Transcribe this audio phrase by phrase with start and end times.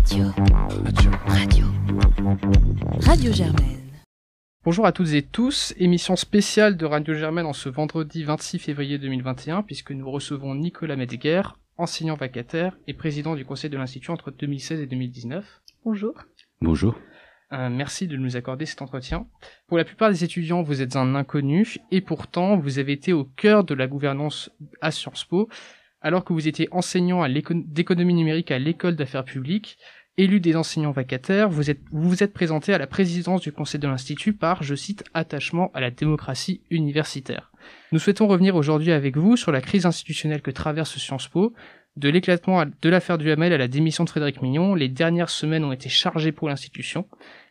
[0.00, 0.24] Radio.
[0.80, 1.10] Radio.
[1.26, 1.66] Radio.
[3.02, 3.80] Radio Germaine.
[4.64, 8.96] Bonjour à toutes et tous, émission spéciale de Radio Germaine en ce vendredi 26 février
[8.96, 11.42] 2021 puisque nous recevons Nicolas Metzger,
[11.76, 15.60] enseignant vacataire et président du conseil de l'Institut entre 2016 et 2019.
[15.84, 16.14] Bonjour.
[16.62, 16.94] Bonjour.
[17.52, 19.26] Euh, merci de nous accorder cet entretien.
[19.66, 23.24] Pour la plupart des étudiants, vous êtes un inconnu et pourtant vous avez été au
[23.24, 25.50] cœur de la gouvernance à Sciences Po
[26.00, 29.78] alors que vous étiez enseignant d'économie numérique à l'école d'affaires publiques,
[30.16, 34.32] élu des enseignants vacataires, vous, vous êtes présenté à la présidence du conseil de l'Institut
[34.32, 37.50] par, je cite, attachement à la démocratie universitaire.
[37.92, 41.54] Nous souhaitons revenir aujourd'hui avec vous sur la crise institutionnelle que traverse Sciences Po,
[41.96, 45.64] de l'éclatement de l'affaire du Hamel à la démission de Frédéric Mignon, les dernières semaines
[45.64, 47.06] ont été chargées pour l'institution.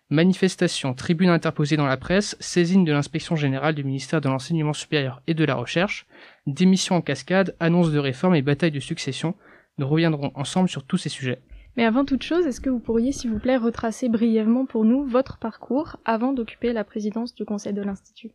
[0.10, 5.22] Manifestations, tribunes interposées dans la presse, saisine de l'inspection générale du ministère de l'Enseignement supérieur
[5.28, 6.08] et de la Recherche,
[6.54, 9.36] démission en cascade, annonce de réforme et bataille de succession.
[9.78, 11.42] Nous reviendrons ensemble sur tous ces sujets.
[11.78, 15.06] Mais avant toute chose, est-ce que vous pourriez, s'il vous plaît, retracer brièvement pour nous
[15.06, 18.32] votre parcours avant d'occuper la présidence du Conseil de l'Institut?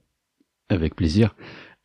[0.71, 1.35] Avec plaisir.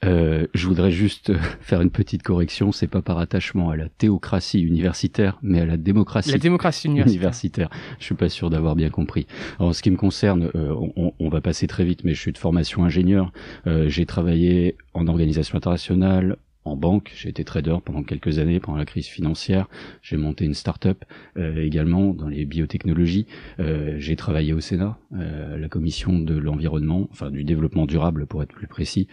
[0.06, 2.72] Euh, je voudrais juste faire une petite correction.
[2.72, 7.70] C'est pas par attachement à la théocratie universitaire, mais à la démocratie, la démocratie universitaire.
[8.00, 9.28] Je suis pas sûr d'avoir bien compris.
[9.60, 12.32] En ce qui me concerne, euh, on, on, va passer très vite, mais je suis
[12.32, 13.32] de formation ingénieur.
[13.68, 16.38] Euh, j'ai travaillé en organisation internationale,
[16.70, 17.12] en banque.
[17.16, 19.68] J'ai été trader pendant quelques années, pendant la crise financière.
[20.02, 21.04] J'ai monté une start-up
[21.38, 23.26] euh, également dans les biotechnologies.
[23.60, 28.44] Euh, j'ai travaillé au Sénat, euh, la commission de l'environnement, enfin du développement durable pour
[28.44, 29.08] être plus précis,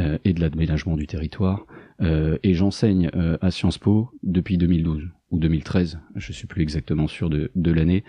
[0.00, 1.66] euh, et de l'aménagement du territoire.
[2.00, 3.10] Euh, et j'enseigne
[3.40, 8.04] à Sciences Po depuis 2012 ou 2013, je suis plus exactement sûr de, de l'année.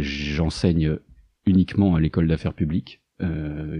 [0.00, 0.98] j'enseigne
[1.46, 3.00] uniquement à l'école d'affaires publiques.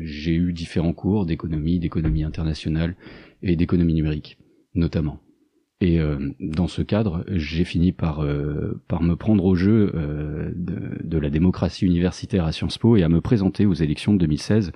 [0.03, 2.95] J'ai eu différents cours d'économie, d'économie internationale
[3.43, 4.39] et d'économie numérique,
[4.75, 5.21] notamment.
[5.85, 10.51] Et euh, dans ce cadre, j'ai fini par, euh, par me prendre au jeu euh,
[10.55, 14.19] de, de, la démocratie universitaire à Sciences Po et à me présenter aux élections de
[14.19, 14.73] 2016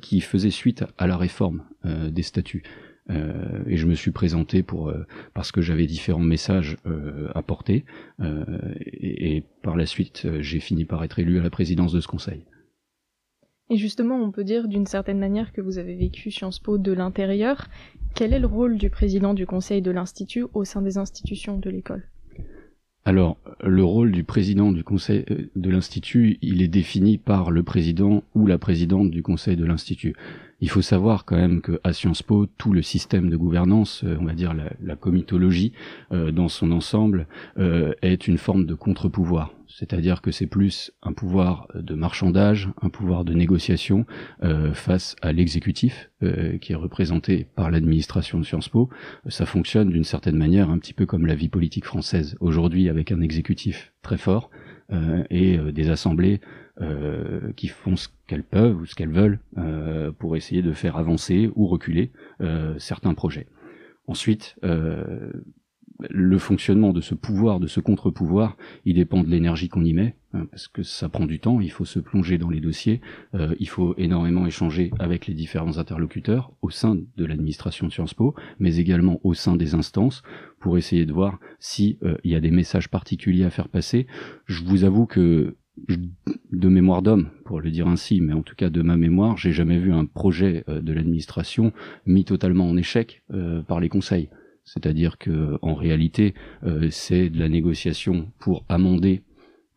[0.00, 2.62] qui faisaient suite à la réforme des statuts.
[3.08, 4.92] et je me suis présenté pour
[5.32, 6.76] parce que j'avais différents messages
[7.34, 7.84] à porter
[8.20, 12.08] et, et, par la suite j'ai fini par être élu à la présidence de ce
[12.08, 12.44] conseil.
[13.70, 16.92] Et justement, on peut dire d'une certaine manière que vous avez vécu Sciences Po de
[16.92, 17.68] l'intérieur.
[18.14, 21.70] Quel est le rôle du président du conseil de l'Institut au sein des institutions de
[21.70, 22.04] l'école?
[23.06, 27.62] Alors, le rôle du président du conseil euh, de l'Institut, il est défini par le
[27.62, 30.14] président ou la présidente du conseil de l'Institut.
[30.60, 34.16] Il faut savoir quand même que à Sciences Po, tout le système de gouvernance, euh,
[34.20, 35.72] on va dire la, comitologie
[36.12, 37.26] euh, dans son ensemble,
[38.00, 39.53] est une forme de contre-pouvoir.
[39.68, 44.06] C'est-à-dire que c'est plus un pouvoir de marchandage, un pouvoir de négociation
[44.74, 46.10] face à l'exécutif
[46.60, 48.90] qui est représenté par l'administration de Sciences Po.
[49.28, 53.12] Ça fonctionne d'une certaine manière un petit peu comme la vie politique française aujourd'hui avec
[53.12, 54.50] un exécutif très fort
[55.30, 56.40] et des assemblées
[56.80, 60.96] euh, qui font ce qu'elles peuvent ou ce qu'elles veulent euh, pour essayer de faire
[60.96, 62.10] avancer ou reculer
[62.40, 63.46] euh, certains projets.
[64.08, 64.56] Ensuite,
[66.10, 70.16] le fonctionnement de ce pouvoir, de ce contre-pouvoir, il dépend de l'énergie qu'on y met,
[70.32, 73.00] hein, parce que ça prend du temps, il faut se plonger dans les dossiers,
[73.34, 78.14] euh, il faut énormément échanger avec les différents interlocuteurs au sein de l'administration de Sciences
[78.14, 80.22] Po, mais également au sein des instances,
[80.58, 84.06] pour essayer de voir s'il euh, y a des messages particuliers à faire passer.
[84.46, 85.56] Je vous avoue que
[86.52, 89.52] de mémoire d'homme, pour le dire ainsi, mais en tout cas de ma mémoire, j'ai
[89.52, 91.72] jamais vu un projet euh, de l'administration
[92.06, 93.22] mis totalement en échec
[93.66, 94.28] par les conseils.
[94.64, 99.22] C'est-à-dire que en réalité, euh, c'est de la négociation pour amender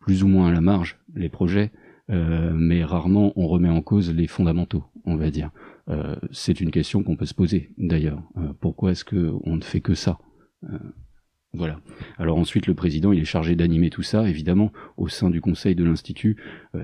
[0.00, 1.72] plus ou moins à la marge les projets,
[2.10, 5.50] euh, mais rarement on remet en cause les fondamentaux, on va dire.
[5.88, 8.22] Euh, c'est une question qu'on peut se poser d'ailleurs.
[8.60, 10.18] pourquoi est-ce que on ne fait que ça?
[11.54, 11.80] Voilà.
[12.18, 15.74] Alors ensuite, le président, il est chargé d'animer tout ça, évidemment, au sein du conseil
[15.74, 16.36] de l'Institut.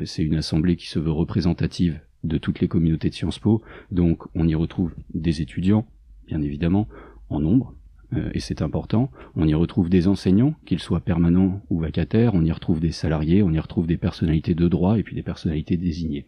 [0.04, 4.24] c'est une assemblée qui se veut représentative de toutes les communautés de Sciences Po, donc
[4.34, 5.86] on y retrouve des étudiants,
[6.26, 6.88] bien évidemment,
[7.28, 7.83] en nombre, euh,
[8.32, 9.10] et c'est important.
[9.36, 13.42] On y retrouve des enseignants, qu'ils soient permanents ou vacataires, on y retrouve des salariés,
[13.42, 16.26] on y retrouve des personnalités de droit et puis des personnalités désignées.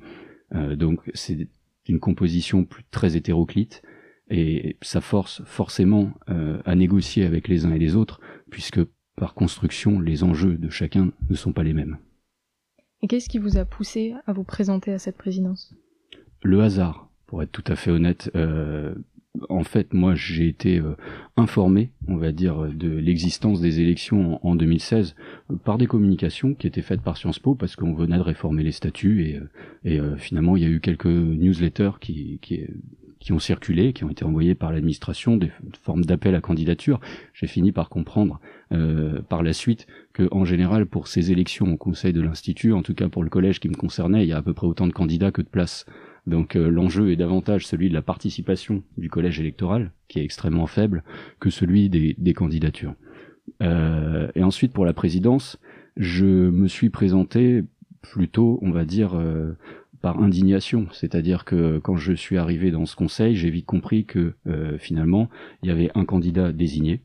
[0.54, 1.48] Euh, donc c'est
[1.88, 3.82] une composition très hétéroclite
[4.28, 8.80] et ça force forcément euh, à négocier avec les uns et les autres, puisque
[9.16, 11.98] par construction, les enjeux de chacun ne sont pas les mêmes.
[13.02, 15.74] Et qu'est-ce qui vous a poussé à vous présenter à cette présidence?
[16.42, 18.30] Le hasard, pour être tout à fait honnête.
[18.34, 18.94] Euh,
[19.48, 20.96] en fait, moi, j'ai été euh,
[21.36, 25.14] informé, on va dire, de l'existence des élections en, 2016
[25.50, 28.62] euh, par des communications qui étaient faites par Sciences Po parce qu'on venait de réformer
[28.62, 29.40] les statuts
[29.84, 34.10] et, euh, finalement, il y a eu quelques newsletters qui, qui ont circulé, qui ont
[34.10, 35.50] été envoyés par l'administration, des
[35.82, 37.00] formes d'appel à candidature.
[37.34, 38.40] J'ai fini par comprendre
[39.28, 42.94] par la suite que, en général, pour ces élections au conseil de l'institut, en tout
[42.94, 44.92] cas pour le collège qui me concernait, il y a à peu près autant de
[44.92, 45.86] candidats que de places.
[46.26, 50.66] Donc euh, l'enjeu est davantage celui de la participation du collège électoral, qui est extrêmement
[50.66, 51.04] faible,
[51.40, 52.94] que celui des, candidatures.
[53.62, 55.58] Euh, et ensuite pour la présidence,
[55.96, 57.62] je me suis présenté
[58.02, 59.52] plutôt, on va dire, euh,
[60.02, 60.88] par indignation.
[60.92, 65.28] C'est-à-dire que quand je suis arrivé dans ce conseil, j'ai vite compris que euh, finalement,
[65.62, 67.02] il y avait un candidat désigné,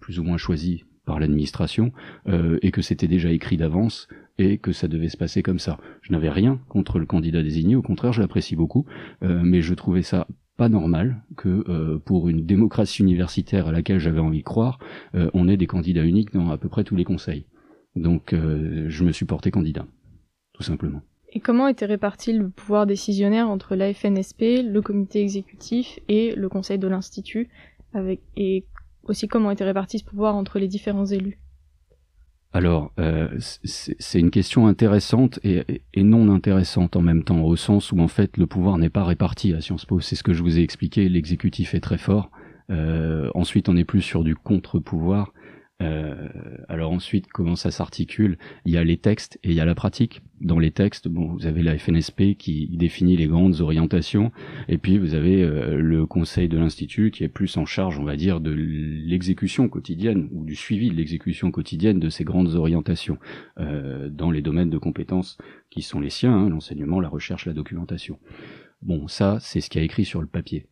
[0.00, 1.92] plus ou moins choisi par l'administration,
[2.26, 4.08] et que c'était déjà écrit d'avance
[4.38, 5.78] et que ça devait se passer comme ça.
[6.02, 8.86] Je n'avais rien contre le candidat désigné, au contraire, je l'apprécie beaucoup,
[9.22, 10.26] euh, mais je trouvais ça
[10.56, 14.78] pas normal que euh, pour une démocratie universitaire à laquelle j'avais envie de croire,
[15.14, 17.46] euh, on ait des candidats uniques dans à peu près tous les conseils.
[17.96, 19.84] Donc je me suis porté candidat,
[20.52, 21.02] tout simplement.
[21.32, 26.48] Et comment était réparti le pouvoir décisionnaire entre la FNSP, le comité exécutif et le
[26.48, 27.48] conseil de l'institut,
[27.92, 28.66] avec et
[29.02, 31.40] aussi comment était réparti ce pouvoir entre les différents élus?
[32.52, 37.92] Alors, euh, c'est une question intéressante et, et non intéressante en même temps, au sens
[37.92, 40.00] où en fait le pouvoir n'est pas réparti à Sciences Po.
[40.00, 41.08] C'est ce que je vous ai expliqué.
[41.08, 42.30] L'exécutif est très fort.
[42.70, 45.32] Euh, ensuite, on est plus sur du contre-pouvoir.
[45.80, 46.28] Euh,
[46.68, 48.36] alors ensuite, comment ça s'articule?
[48.64, 50.22] Il y a les textes et il y a la pratique.
[50.40, 54.32] Dans les textes, bon, vous avez la FNSP qui définit les grandes orientations,
[54.68, 58.04] et puis vous avez euh, le conseil de l'institut qui est plus en charge, on
[58.04, 63.18] va dire, de l'exécution quotidienne ou du suivi de l'exécution quotidienne de ces grandes orientations
[63.58, 65.38] euh, dans les domaines de compétences
[65.70, 68.18] qui sont les siens, hein, l'enseignement, la recherche, la documentation.
[68.82, 70.66] Bon, ça, c'est ce qui a écrit sur le papier.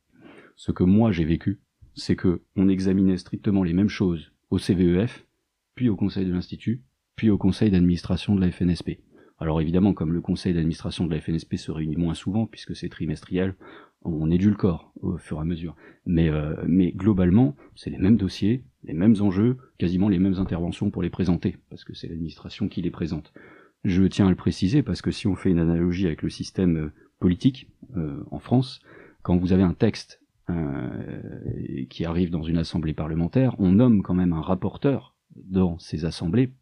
[0.56, 1.60] Ce que moi j'ai vécu,
[1.94, 5.26] c'est que on examinait strictement les mêmes choses au CVEF,
[5.74, 6.82] puis au conseil de l'Institut,
[7.16, 9.00] puis au conseil d'administration de la FNSP.
[9.38, 12.88] Alors évidemment, comme le conseil d'administration de la FNSP se réunit moins souvent, puisque c'est
[12.88, 13.54] trimestriel,
[14.02, 15.76] on édulcore au fur et à mesure.
[16.06, 20.90] Mais, euh, mais globalement, c'est les mêmes dossiers, les mêmes enjeux, quasiment les mêmes interventions
[20.90, 23.32] pour les présenter, parce que c'est l'administration qui les présente.
[23.84, 26.76] Je tiens à le préciser, parce que si on fait une analogie avec le système
[26.76, 28.80] euh, politique euh, en France,
[29.22, 30.22] quand vous avez un texte
[31.90, 36.52] qui arrive dans une assemblée parlementaire, on nomme quand même un rapporteur dans ces assemblées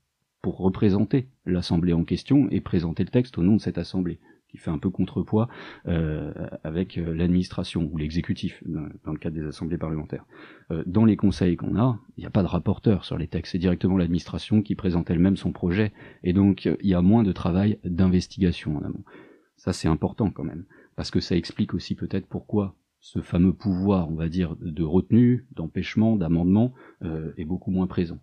[0.45, 4.19] pour représenter l'assemblée en question et présenter le texte au nom de cette assemblée,
[4.51, 5.49] qui fait un peu contrepoids
[5.89, 6.33] euh,
[6.63, 10.27] avec euh, l'administration ou l'exécutif dans le cadre des assemblées parlementaires.
[10.71, 13.53] Euh, dans les conseils qu'on a, il n'y a pas de rapporteur sur les textes,
[13.53, 15.93] c'est directement l'administration qui présente elle-même son projet,
[16.23, 19.05] et donc il y a moins de travail d'investigation en amont.
[19.57, 24.11] Ça c'est important quand même, parce que ça explique aussi peut-être pourquoi ce fameux pouvoir,
[24.11, 26.73] on va dire, de retenue, d'empêchement, d'amendement,
[27.03, 28.19] euh, est beaucoup moins présent.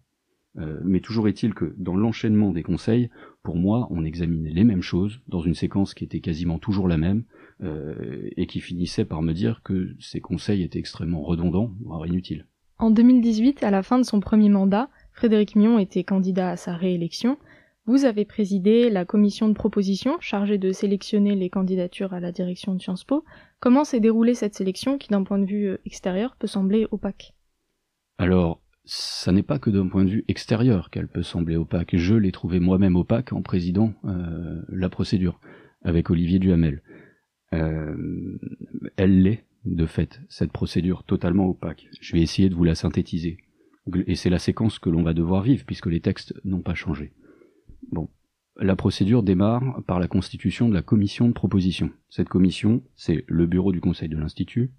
[0.58, 3.12] Euh, mais toujours est-il que dans l'enchaînement des conseils,
[3.44, 6.98] pour moi, on examinait les mêmes choses dans une séquence qui était quasiment toujours la
[6.98, 7.26] même
[7.62, 12.48] euh, et qui finissait par me dire que ces conseils étaient extrêmement redondants, voire inutiles.
[12.80, 16.74] En 2018, à la fin de son premier mandat, Frédéric Mion était candidat à sa
[16.74, 17.38] réélection.
[17.86, 22.76] Vous avez présidé la commission de proposition chargée de sélectionner les candidatures à la direction
[22.76, 23.26] de Sciences Po.
[23.60, 27.34] Comment s'est déroulée cette sélection qui, d'un point de vue extérieur, peut sembler opaque?
[28.20, 31.96] Alors, ça n'est pas que d'un point de vue extérieur qu'elle peut sembler opaque.
[31.96, 35.40] Je l'ai trouvé moi-même opaque en présidant euh, la procédure
[35.84, 36.84] avec Olivier Duhamel.
[37.54, 37.96] Euh,
[38.96, 41.88] elle l'est, de fait, cette procédure totalement opaque.
[42.00, 43.38] Je vais essayer de vous la synthétiser.
[44.06, 47.14] Et c'est la séquence que l'on va devoir vivre, puisque les textes n'ont pas changé.
[47.92, 48.10] Bon.
[48.58, 51.92] La procédure démarre par la constitution de la commission de proposition.
[52.10, 54.72] Cette commission, c'est le bureau du conseil de l'Institut,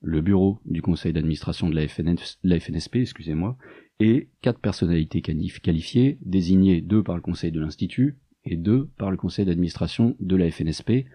[0.00, 3.56] le bureau du conseil d'administration de la, FNS, la FNSP, excusez-moi,
[4.00, 9.16] et quatre personnalités qualifiées, désignées deux par le conseil de l'Institut et deux par le
[9.16, 11.06] conseil d'administration de la FNSP,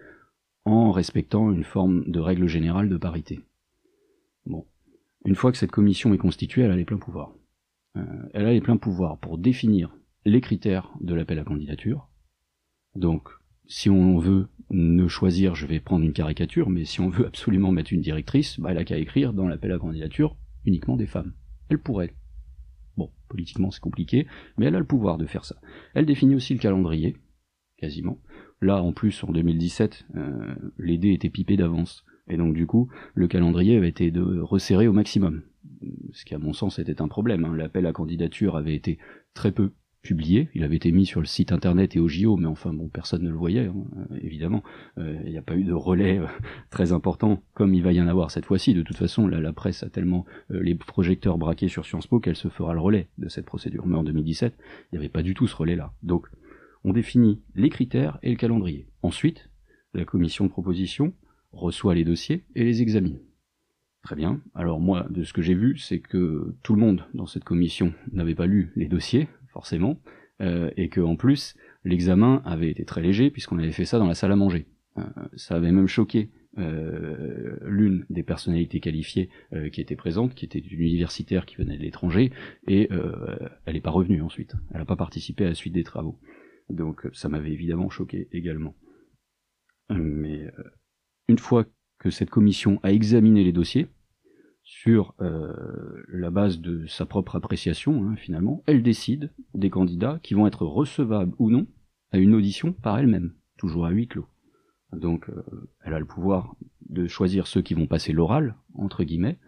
[0.64, 3.40] en respectant une forme de règle générale de parité.
[4.46, 4.66] Bon.
[5.24, 7.34] Une fois que cette commission est constituée, elle a les pleins pouvoirs.
[7.96, 9.94] Euh, elle a les pleins pouvoirs pour définir
[10.28, 12.08] les critères de l'appel à candidature.
[12.94, 13.28] Donc,
[13.66, 17.72] si on veut ne choisir, je vais prendre une caricature, mais si on veut absolument
[17.72, 21.32] mettre une directrice, bah, elle a qu'à écrire dans l'appel à candidature uniquement des femmes.
[21.68, 22.14] Elle pourrait.
[22.96, 25.56] Bon, politiquement c'est compliqué, mais elle a le pouvoir de faire ça.
[25.94, 27.16] Elle définit aussi le calendrier,
[27.76, 28.20] quasiment.
[28.60, 32.04] Là, en plus, en 2017, euh, les dés étaient pipés d'avance.
[32.28, 35.42] Et donc, du coup, le calendrier avait été de resserrer au maximum.
[36.12, 37.44] Ce qui, à mon sens, était un problème.
[37.44, 37.56] Hein.
[37.56, 38.98] L'appel à candidature avait été
[39.32, 42.46] très peu publié, il avait été mis sur le site internet et au JO, mais
[42.46, 43.74] enfin bon, personne ne le voyait, hein,
[44.22, 44.62] évidemment.
[44.98, 46.26] Euh, il n'y a pas eu de relais euh,
[46.70, 48.74] très important comme il va y en avoir cette fois-ci.
[48.74, 52.20] De toute façon, la, la presse a tellement euh, les projecteurs braqués sur Sciences Po
[52.20, 53.86] qu'elle se fera le relais de cette procédure.
[53.86, 55.92] Mais en 2017, il n'y avait pas du tout ce relais-là.
[56.02, 56.28] Donc,
[56.84, 58.88] on définit les critères et le calendrier.
[59.02, 59.50] Ensuite,
[59.94, 61.12] la commission de proposition
[61.52, 63.18] reçoit les dossiers et les examine.
[64.02, 64.40] Très bien.
[64.54, 67.92] Alors moi, de ce que j'ai vu, c'est que tout le monde dans cette commission
[68.12, 70.00] n'avait pas lu les dossiers, forcément,
[70.40, 74.06] euh, et que en plus, l'examen avait été très léger puisqu'on avait fait ça dans
[74.06, 74.66] la salle à manger.
[74.98, 75.02] Euh,
[75.36, 80.58] ça avait même choqué euh, l'une des personnalités qualifiées euh, qui était présente, qui était
[80.58, 82.32] une universitaire qui venait de l'étranger,
[82.66, 84.54] et euh, elle n'est pas revenue ensuite.
[84.72, 86.18] Elle n'a pas participé à la suite des travaux.
[86.68, 88.74] Donc ça m'avait évidemment choqué également.
[89.90, 90.50] Mais
[91.28, 91.64] une fois
[91.98, 93.86] que cette commission a examiné les dossiers,
[94.70, 100.46] sur la base de sa propre appréciation, hein, finalement, elle décide des candidats qui vont
[100.46, 101.66] être recevables ou non
[102.12, 104.26] à une audition par elle-même, toujours à huis clos.
[104.92, 105.42] Donc euh,
[105.84, 106.54] elle a le pouvoir
[106.88, 109.38] de choisir ceux qui vont passer l'oral, entre guillemets.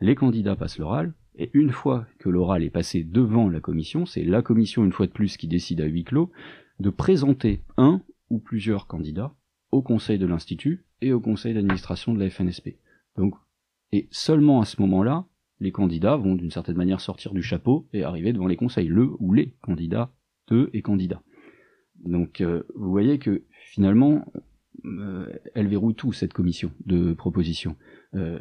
[0.00, 4.24] Les candidats passent l'oral, et une fois que l'oral est passé devant la commission, c'est
[4.24, 6.30] la commission, une fois de plus, qui décide à huis clos
[6.80, 9.34] de présenter un ou plusieurs candidats
[9.72, 12.76] au conseil de l'Institut et au conseil d'administration de la FNSP.
[13.16, 13.34] Donc,
[13.92, 15.26] et seulement à ce moment-là,
[15.60, 19.10] les candidats vont d'une certaine manière sortir du chapeau et arriver devant les conseils, le
[19.18, 20.12] ou les candidats,
[20.50, 21.22] eux et candidats.
[22.04, 24.24] Donc, euh, vous voyez que finalement,
[24.84, 27.76] euh, elle verrouille tout cette commission de proposition.
[28.14, 28.38] Euh,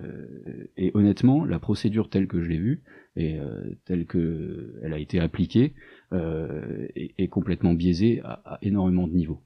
[0.77, 2.83] et honnêtement, la procédure telle que je l'ai vue
[3.15, 5.73] et euh, telle que elle a été appliquée
[6.11, 9.41] est, est, complètement biaisée à, à énormément de niveaux.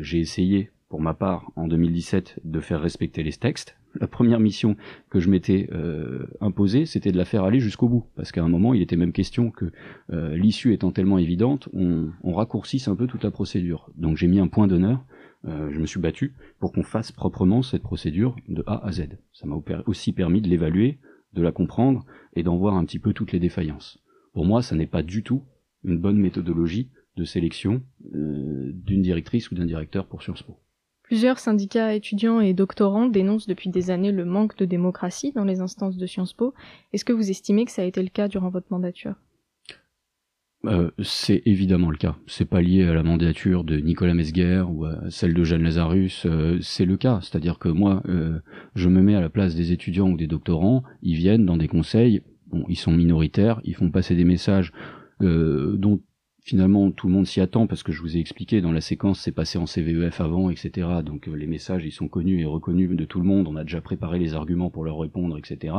[0.00, 3.78] J'ai essayé, pour ma part, en 2017, de faire respecter les textes.
[3.98, 4.76] La première mission
[5.08, 8.48] que je m'étais euh, imposée, c'était de la faire aller jusqu'au bout, parce qu'à un
[8.48, 9.72] moment, il était même question que
[10.10, 13.90] l'issue étant tellement évidente, on, on raccourcisse un peu toute la procédure.
[13.96, 15.02] Donc j'ai mis un point d'honneur
[15.44, 19.18] euh, je me suis battu pour qu'on fasse proprement cette procédure de A à Z.
[19.32, 19.56] Ça m'a
[19.86, 20.98] aussi permis de l'évaluer,
[21.32, 23.98] de la comprendre et d'en voir un petit peu toutes les défaillances.
[24.34, 25.42] Pour moi, ça n'est pas du tout
[25.84, 27.82] une bonne méthodologie de sélection
[28.14, 30.61] euh, d'une directrice ou d'un directeur pour Sciences Po.
[31.12, 35.60] Plusieurs syndicats étudiants et doctorants dénoncent depuis des années le manque de démocratie dans les
[35.60, 36.54] instances de Sciences Po.
[36.94, 39.12] Est-ce que vous estimez que ça a été le cas durant votre mandature?
[40.64, 42.16] Euh, c'est évidemment le cas.
[42.26, 46.24] C'est pas lié à la mandature de Nicolas Mesguer ou à celle de Jeanne Lazarus.
[46.24, 47.18] Euh, c'est le cas.
[47.20, 48.38] C'est-à-dire que moi, euh,
[48.74, 50.82] je me mets à la place des étudiants ou des doctorants.
[51.02, 52.22] Ils viennent dans des conseils.
[52.46, 53.60] Bon, ils sont minoritaires.
[53.64, 54.72] Ils font passer des messages
[55.20, 56.00] dont
[56.42, 59.20] finalement tout le monde s'y attend parce que je vous ai expliqué dans la séquence
[59.20, 63.04] c'est passé en CVEF avant etc donc les messages ils sont connus et reconnus de
[63.04, 65.74] tout le monde on a déjà préparé les arguments pour leur répondre etc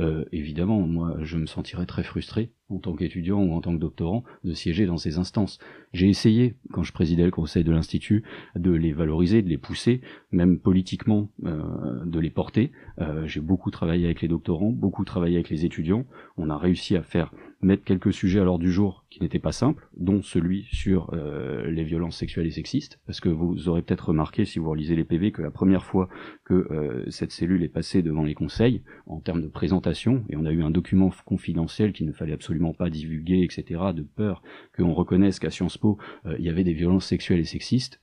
[0.00, 3.80] euh, évidemment, moi, je me sentirais très frustré en tant qu'étudiant ou en tant que
[3.80, 5.58] doctorant de siéger dans ces instances.
[5.92, 8.24] J'ai essayé, quand je présidais le conseil de l'institut,
[8.56, 12.72] de les valoriser, de les pousser, même politiquement, euh, de les porter.
[13.00, 16.06] Euh, J'ai beaucoup travaillé avec les doctorants, beaucoup travaillé avec les étudiants.
[16.36, 19.52] On a réussi à faire mettre quelques sujets à l'ordre du jour qui n'étaient pas
[19.52, 24.08] simples, dont celui sur euh, les violences sexuelles et sexistes, parce que vous aurez peut-être
[24.08, 26.08] remarqué si vous relisez les PV que la première fois
[26.44, 30.46] que euh, cette cellule est passée devant les conseils, en termes de présentation, et on
[30.46, 34.42] a eu un document confidentiel qu'il ne fallait absolument pas divulguer, etc., de peur
[34.76, 38.00] qu'on reconnaisse qu'à Sciences Po, euh, il y avait des violences sexuelles et sexistes,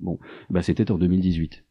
[0.00, 0.18] bon,
[0.50, 1.65] bah c'était en 2018.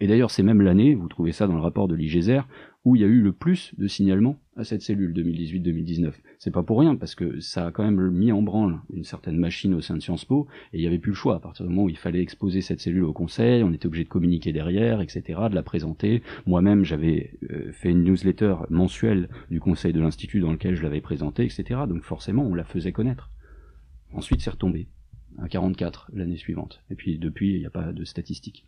[0.00, 2.46] Et d'ailleurs, c'est même l'année, vous trouvez ça dans le rapport de l'IGZR,
[2.84, 6.12] où il y a eu le plus de signalements à cette cellule 2018-2019.
[6.38, 9.38] C'est pas pour rien, parce que ça a quand même mis en branle une certaine
[9.38, 11.36] machine au sein de Sciences Po, et il n'y avait plus le choix.
[11.36, 14.04] À partir du moment où il fallait exposer cette cellule au conseil, on était obligé
[14.04, 16.22] de communiquer derrière, etc., de la présenter.
[16.46, 21.00] Moi-même, j'avais euh, fait une newsletter mensuelle du conseil de l'Institut dans lequel je l'avais
[21.00, 23.30] présentée, etc., donc forcément, on la faisait connaître.
[24.12, 24.86] Ensuite, c'est retombé
[25.38, 26.84] à 44 l'année suivante.
[26.90, 28.64] Et puis, depuis, il n'y a pas de statistiques.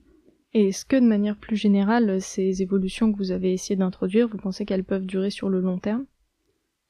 [0.54, 4.38] Et est-ce que de manière plus générale, ces évolutions que vous avez essayé d'introduire, vous
[4.38, 6.06] pensez qu'elles peuvent durer sur le long terme?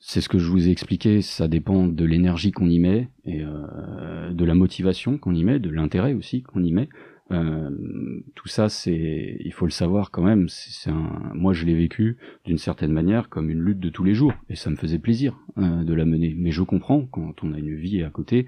[0.00, 3.42] C'est ce que je vous ai expliqué, ça dépend de l'énergie qu'on y met et
[3.42, 6.88] euh, de la motivation qu'on y met, de l'intérêt aussi qu'on y met.
[7.30, 7.68] Euh,
[8.36, 10.48] tout ça, c'est, il faut le savoir quand même.
[10.48, 14.14] C'est un, moi, je l'ai vécu d'une certaine manière comme une lutte de tous les
[14.14, 16.34] jours, et ça me faisait plaisir euh, de la mener.
[16.38, 18.46] Mais je comprends quand on a une vie à côté,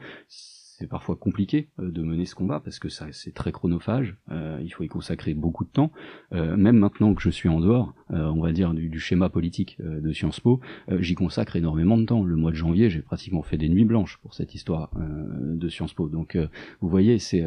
[0.80, 4.58] c'est parfois compliqué euh, de mener ce combat parce que ça c'est très chronophage, euh,
[4.62, 5.92] il faut y consacrer beaucoup de temps.
[6.32, 10.12] Euh, même maintenant que je suis en dehors, on va dire du, schéma politique de
[10.12, 10.60] Sciences Po,
[10.99, 12.25] j'y consacre énormément de temps.
[12.25, 15.94] Le mois de janvier, j'ai pratiquement fait des nuits blanches pour cette histoire de Sciences
[15.94, 16.08] Po.
[16.08, 16.37] Donc
[16.80, 17.44] vous voyez, c'est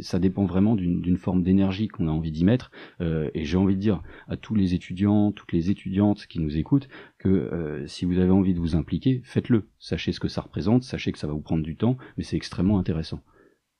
[0.00, 2.70] ça dépend vraiment d'une forme d'énergie qu'on a envie d'y mettre.
[3.00, 6.88] et j'ai envie de dire à tous les étudiants, toutes les étudiantes qui nous écoutent,
[7.20, 9.68] que si vous avez envie de vous impliquer, faites-le.
[9.78, 12.36] Sachez ce que ça représente, sachez que ça va vous prendre du temps, mais c'est
[12.36, 13.20] extrêmement intéressant.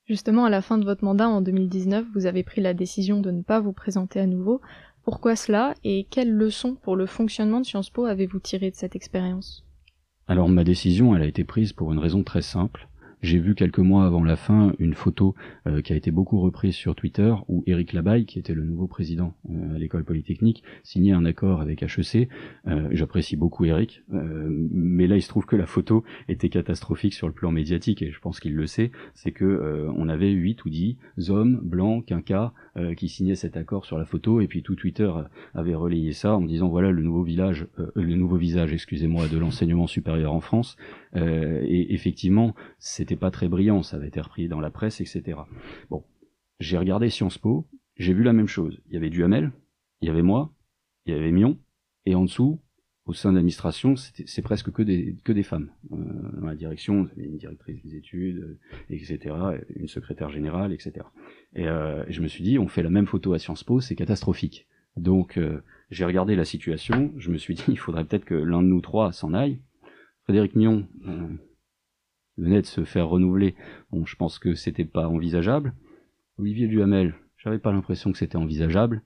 [0.06, 3.30] Justement, à la fin de votre mandat en 2019, vous avez pris la décision de
[3.30, 4.61] ne pas vous présenter à nouveau.
[5.04, 8.94] Pourquoi cela et quelles leçons pour le fonctionnement de Sciences Po avez-vous tiré de cette
[8.94, 9.64] expérience?
[10.26, 12.89] Alors ma décision, elle a été prise pour une raison très simple,
[13.22, 15.34] j'ai vu quelques mois avant la fin une photo
[15.66, 18.86] euh, qui a été beaucoup reprise sur Twitter où Éric Labaille, qui était le nouveau
[18.86, 22.28] président euh, à l'école polytechnique, signait un accord avec HEC.
[22.66, 27.26] Euh, j'apprécie beaucoup Éric, mais là il se trouve que la photo était catastrophique sur
[27.26, 28.90] le plan médiatique et je pense qu'il le sait.
[29.14, 30.96] C'est que on avait 8 ou 10
[31.28, 32.52] hommes blancs, quinquas,
[32.96, 35.10] qui signaient cet accord sur la photo et puis tout Twitter
[35.54, 39.86] avait relayé ça en disant voilà le nouveau village, le nouveau visage, excusez-moi, de l'enseignement
[39.86, 40.76] supérieur en France.
[41.14, 45.38] et effectivement, c'était pas très brillant, ça avait été repris dans la presse, etc.
[45.90, 46.04] Bon,
[46.60, 48.80] j'ai regardé Sciences Po, j'ai vu la même chose.
[48.88, 49.52] Il y avait Duhamel,
[50.00, 50.52] il y avait moi,
[51.06, 51.58] il y avait Mion,
[52.06, 52.60] et en dessous,
[53.11, 55.69] au sein de l'administration, c'est presque que des, que des femmes.
[55.90, 55.97] Euh,
[56.38, 59.35] dans la direction, vous avez une directrice des études, euh, etc.,
[59.75, 61.05] une secrétaire générale, etc.
[61.57, 63.97] Et euh, je me suis dit, on fait la même photo à Sciences Po, c'est
[63.97, 64.69] catastrophique.
[64.97, 65.38] Donc
[65.90, 68.81] j'ai regardé la situation, je me suis dit, il faudrait peut-être que l'un de nous
[68.81, 69.61] trois s'en aille.
[70.25, 70.87] Frédéric Mion,
[72.37, 73.57] venait de se faire renouveler.
[73.90, 75.75] Bon, je pense que c'était pas envisageable.
[76.38, 79.02] Olivier Duhamel, j'avais pas l'impression que c'était envisageable.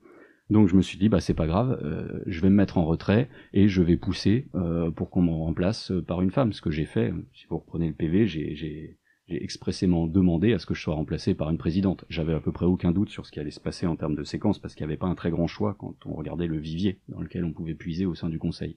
[0.50, 2.84] Donc je me suis dit bah c'est pas grave, euh, je vais me mettre en
[2.84, 6.52] retrait et je vais pousser euh, pour qu'on me remplace par une femme.
[6.52, 8.98] Ce que j'ai fait, si vous reprenez le PV, j'ai
[9.28, 12.04] expressément demandé à ce que je sois remplacé par une présidente.
[12.10, 14.24] J'avais à peu près aucun doute sur ce qui allait se passer en termes de
[14.24, 17.00] séquence parce qu'il n'y avait pas un très grand choix quand on regardait le vivier
[17.08, 18.76] dans lequel on pouvait puiser au sein du conseil.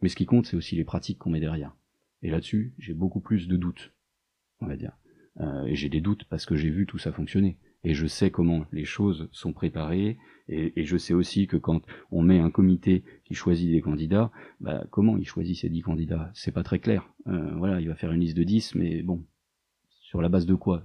[0.00, 1.74] Mais ce qui compte, c'est aussi les pratiques qu'on met derrière.
[2.22, 3.92] Et là-dessus, j'ai beaucoup plus de doutes
[4.60, 4.92] on va dire.
[5.40, 7.58] Euh, et j'ai des doutes parce que j'ai vu tout ça fonctionner.
[7.84, 10.18] Et je sais comment les choses sont préparées,
[10.48, 14.30] et, je sais aussi que quand on met un comité qui choisit des candidats,
[14.60, 16.30] bah, comment il choisit ces dix candidats?
[16.32, 17.06] C'est pas très clair.
[17.26, 19.24] Euh, voilà, il va faire une liste de dix, mais bon,
[20.00, 20.84] sur la base de quoi?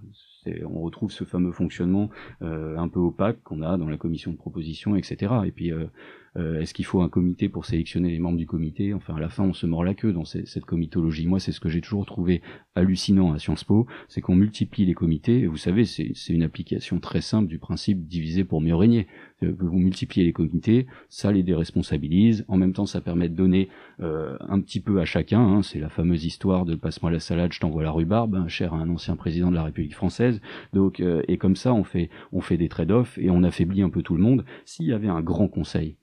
[0.66, 2.10] On retrouve ce fameux fonctionnement
[2.42, 5.34] euh, un peu opaque qu'on a dans la commission de proposition, etc.
[5.46, 5.88] Et puis euh,
[6.36, 8.94] euh, est-ce qu'il faut un comité pour sélectionner les membres du comité?
[8.94, 11.28] Enfin, à la fin, on se mord la queue dans cette comitologie.
[11.28, 12.42] Moi, c'est ce que j'ai toujours trouvé
[12.75, 15.46] hallucinant à Sciences Po, c'est qu'on multiplie les comités.
[15.46, 19.08] Vous savez, c'est une application très simple du principe diviser pour mieux régner.
[19.44, 22.46] Euh, vous multipliez les comités, ça les déresponsabilise.
[22.48, 25.42] En même temps, ça permet de donner euh, un petit peu à chacun.
[25.42, 25.62] Hein.
[25.62, 28.78] C'est la fameuse histoire de passe-moi la salade, je t'envoie la rhubarbe, hein, cher à
[28.78, 30.42] un ancien président de la République française.
[30.74, 34.01] Donc, et comme ça, on fait on fait des trade-offs et on affaiblit un peu
[34.01, 34.46] tout le monde.
[34.66, 35.96] S'il y avait un grand conseil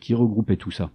[0.00, 0.90] qui regroupait tout ça,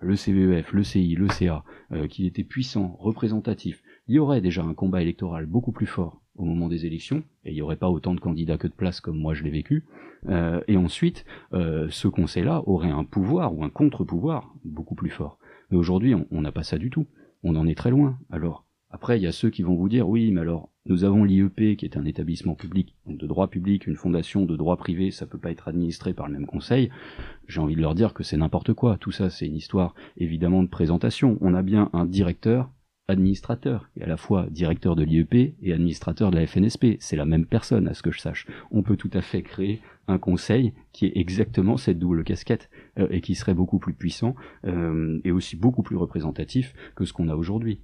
[0.00, 4.62] le CVEF, le CI, le CA, euh, qui était puissant, représentatif, il y aurait déjà
[4.62, 7.90] un combat électoral beaucoup plus fort au moment des élections, et il n'y aurait pas
[7.90, 9.84] autant de candidats que de places comme moi je l'ai vécu,
[10.28, 15.38] euh, et ensuite, ce conseil-là aurait un pouvoir ou un contre-pouvoir beaucoup plus fort.
[15.70, 17.06] Mais aujourd'hui, on n'a pas ça du tout.
[17.42, 18.18] On en est très loin.
[18.30, 21.22] Alors, après, il y a ceux qui vont vous dire, oui, mais alors, nous avons
[21.22, 25.12] l'IEP, qui est un établissement public, donc de droit public, une fondation de droit privé,
[25.12, 26.90] ça peut pas être administré par le même conseil.
[27.46, 28.98] J'ai envie de leur dire que c'est n'importe quoi.
[28.98, 31.38] Tout ça, c'est une histoire, évidemment, de présentation.
[31.40, 32.68] On a bien un directeur,
[33.06, 36.96] administrateur, et à la fois directeur de l'IEP et administrateur de la FNSP.
[36.98, 38.48] C'est la même personne, à ce que je sache.
[38.72, 43.06] On peut tout à fait créer un conseil qui est exactement cette double casquette, euh,
[43.10, 44.34] et qui serait beaucoup plus puissant,
[44.66, 47.80] euh, et aussi beaucoup plus représentatif que ce qu'on a aujourd'hui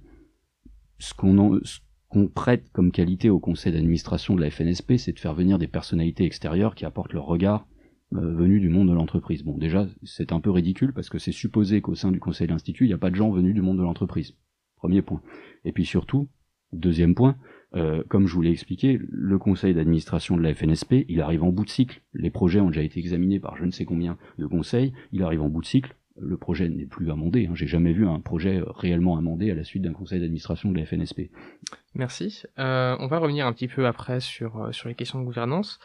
[0.99, 5.57] ce qu'on prête comme qualité au conseil d'administration de la FNSP, c'est de faire venir
[5.57, 7.67] des personnalités extérieures qui apportent leur regard
[8.13, 9.43] euh, venu du monde de l'entreprise.
[9.43, 12.85] Bon, déjà, c'est un peu ridicule parce que c'est supposé qu'au sein du conseil d'institut,
[12.85, 14.35] il n'y a pas de gens venus du monde de l'entreprise.
[14.77, 15.21] Premier point.
[15.65, 16.29] Et puis surtout,
[16.71, 17.35] deuxième point,
[17.75, 21.51] euh, comme je vous l'ai expliqué, le conseil d'administration de la FNSP, il arrive en
[21.51, 22.01] bout de cycle.
[22.13, 24.93] Les projets ont déjà été examinés par je ne sais combien de conseils.
[25.11, 27.47] Il arrive en bout de cycle le projet n'est plus amendé.
[27.47, 27.55] Hein.
[27.55, 30.85] J'ai jamais vu un projet réellement amendé à la suite d'un conseil d'administration de la
[30.85, 31.29] FNSP.
[31.95, 32.43] Merci.
[32.59, 35.79] Euh, on va revenir un petit peu après sur, euh, sur les questions de gouvernance.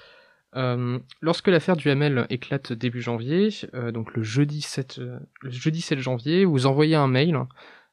[0.55, 3.49] Euh, lorsque l'affaire du ML éclate début janvier,
[3.95, 7.38] donc le jeudi 7, le jeudi 7 janvier, vous envoyez un mail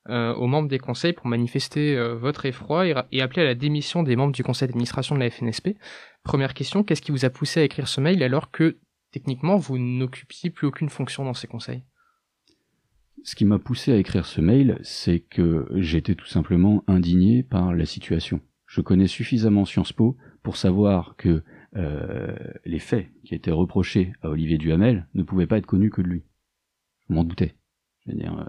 [0.10, 4.34] aux membres des conseils pour manifester votre effroi et, appeler à la démission des membres
[4.34, 5.78] du conseil d'administration de la FNSP.
[6.24, 8.78] Première question, qu'est-ce qui vous a poussé à écrire ce mail alors que
[9.12, 11.84] techniquement vous n'occupiez plus aucune fonction dans ces conseils?
[13.24, 17.74] Ce qui m'a poussé à écrire ce mail, c'est que j'étais tout simplement indigné par
[17.74, 18.42] la situation.
[18.66, 21.44] Je connais suffisamment Sciences Po pour savoir que
[21.76, 26.02] euh, les faits qui étaient reprochés à Olivier Duhamel ne pouvaient pas être connus que
[26.02, 26.24] de lui.
[27.08, 27.56] Je m'en doutais.
[28.08, 28.46] Euh,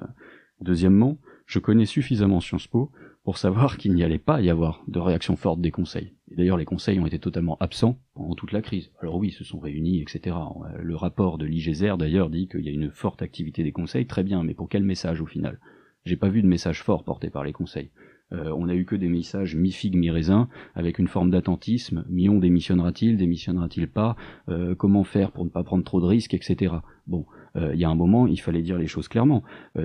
[0.61, 2.93] Deuxièmement, je connais suffisamment Sciences Po
[3.25, 6.15] pour savoir qu'il n'y allait pas y avoir de réaction forte des conseils.
[6.37, 8.93] D'ailleurs, les conseils ont été totalement absents pendant toute la crise.
[9.01, 10.37] Alors oui, ils se sont réunis, etc.
[10.79, 14.07] Le rapport de l'IGZR, d'ailleurs, dit qu'il y a une forte activité des conseils.
[14.07, 15.59] Très bien, mais pour quel message au final?
[16.05, 17.91] J'ai pas vu de message fort porté par les conseils.
[18.33, 22.05] Euh, on a eu que des messages mi-figue, mi-raisin, avec une forme d'attentisme.
[22.09, 24.17] Mion démissionnera-t-il, démissionnera-t-il pas?
[24.49, 26.75] Euh, Comment faire pour ne pas prendre trop de risques, etc.
[27.07, 29.43] Bon, euh, il y a un moment, il fallait dire les choses clairement.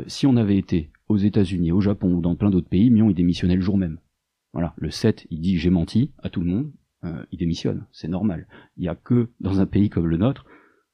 [0.08, 3.15] si on avait été aux États-Unis, au Japon ou dans plein d'autres pays, Mion il
[3.15, 3.99] démissionnait le jour même.
[4.54, 6.71] Voilà, le 7, il dit j'ai menti à tout le monde,
[7.04, 8.47] euh, il démissionne, c'est normal.
[8.78, 10.45] Il n'y a que dans un pays comme le nôtre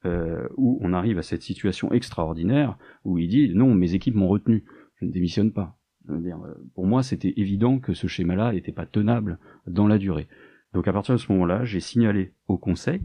[0.04, 4.28] euh, où on arrive à cette situation extraordinaire où il dit non, mes équipes m'ont
[4.28, 4.64] retenu,
[4.96, 5.78] je ne démissionne pas.
[6.08, 10.26] euh, pour moi, c'était évident que ce schéma-là n'était pas tenable dans la durée.
[10.74, 13.00] Donc à partir de ce moment-là, j'ai signalé au Conseil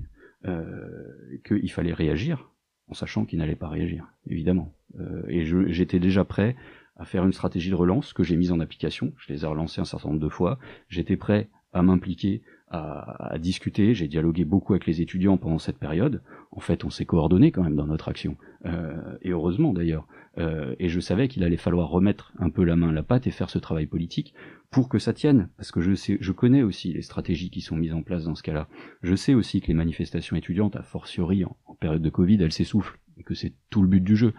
[0.46, 2.50] euh, qu'il fallait réagir,
[2.90, 4.72] en sachant qu'il n'allait pas réagir, évidemment.
[5.00, 6.56] Euh, et j'étais déjà prêt
[6.96, 9.14] à faire une stratégie de relance que j'ai mise en application.
[9.18, 10.58] Je les ai relancés un certain nombre de fois.
[10.90, 13.94] J'étais prêt à m'impliquer, à, discuter.
[13.94, 16.22] J'ai dialogué beaucoup avec les étudiants pendant cette période.
[16.52, 20.08] En fait, on s'est coordonné quand même dans notre action, euh, et heureusement d'ailleurs.
[20.38, 23.26] Euh, et je savais qu'il allait falloir remettre un peu la main à la pâte
[23.28, 24.34] et faire ce travail politique
[24.70, 27.94] pour que ça tienne, parce que je je connais aussi les stratégies qui sont mises
[27.94, 28.68] en place dans ce cas-là.
[29.02, 33.00] Je sais aussi que les manifestations étudiantes, a fortiori en période de Covid, elles s'essoufflent
[33.18, 34.34] et que c'est tout le but du jeu.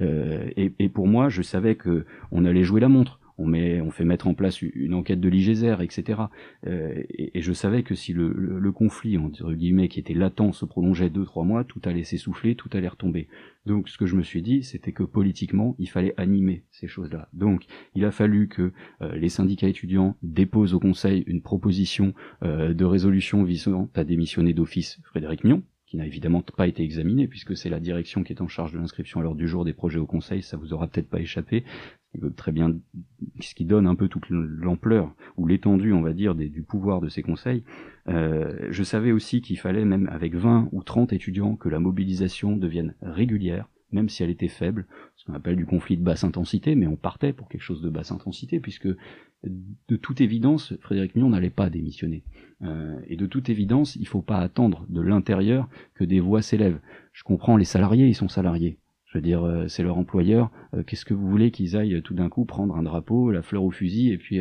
[0.00, 3.80] Euh, et, et, pour moi, je savais que on allait jouer la montre on met,
[3.80, 6.22] on fait mettre en place une enquête de l'IGZR, etc.
[6.66, 10.64] Euh, et, je savais que si le, le, conflit entre guillemets qui était latent se
[10.64, 13.28] prolongeait deux trois mois, tout allait s'essouffler, tout allait retomber.
[13.66, 17.28] Donc ce que je me suis dit, c'était que politiquement, il fallait animer ces choses-là.
[17.32, 22.72] Donc il a fallu que euh, les syndicats étudiants déposent au Conseil une proposition euh,
[22.72, 25.62] de résolution visant à démissionner d'office Frédéric Mion,
[25.94, 28.78] qui n'a évidemment pas été examiné puisque c'est la direction qui est en charge de
[28.78, 31.64] l'inscription à l'ordre du jour des projets au Conseil, ça vous aura peut-être pas échappé
[32.36, 32.76] très bien,
[33.40, 37.08] ce qui donne un peu toute l'ampleur ou l'étendue, on va dire, du pouvoir de
[37.08, 37.64] ces conseils.
[38.08, 42.56] Euh, je savais aussi qu'il fallait, même avec 20 ou 30 étudiants, que la mobilisation
[42.56, 46.76] devienne régulière, même si elle était faible, ce qu'on appelle du conflit de basse intensité,
[46.76, 48.88] mais on partait pour quelque chose de basse intensité, puisque
[49.46, 52.24] de toute évidence, Frédéric Mion n'allait pas démissionner.
[52.62, 56.42] Euh, et de toute évidence, il ne faut pas attendre de l'intérieur que des voix
[56.42, 56.80] s'élèvent.
[57.12, 58.78] Je comprends les salariés, ils sont salariés.
[59.06, 60.50] Je veux dire, euh, c'est leur employeur.
[60.74, 63.64] Euh, qu'est-ce que vous voulez qu'ils aillent tout d'un coup prendre un drapeau, la fleur
[63.64, 64.40] au fusil et puis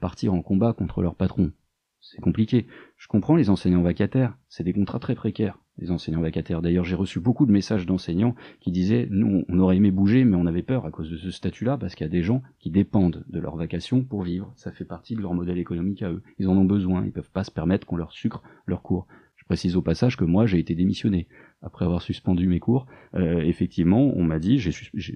[0.00, 1.52] partir en combat contre leur patron?
[2.00, 2.66] C'est compliqué.
[2.98, 4.36] Je comprends les enseignants vacataires.
[4.48, 6.62] C'est des contrats très précaires, les enseignants vacataires.
[6.62, 10.36] D'ailleurs, j'ai reçu beaucoup de messages d'enseignants qui disaient nous, on aurait aimé bouger, mais
[10.36, 12.70] on avait peur à cause de ce statut-là parce qu'il y a des gens qui
[12.70, 14.52] dépendent de leur vacation pour vivre.
[14.56, 16.22] Ça fait partie de leur modèle économique à eux.
[16.38, 17.04] Ils en ont besoin.
[17.04, 19.06] Ils peuvent pas se permettre qu'on leur sucre leur cours.
[19.36, 21.28] Je précise au passage que moi j'ai été démissionné
[21.60, 22.86] après avoir suspendu mes cours.
[23.14, 24.58] Euh, effectivement, on m'a dit,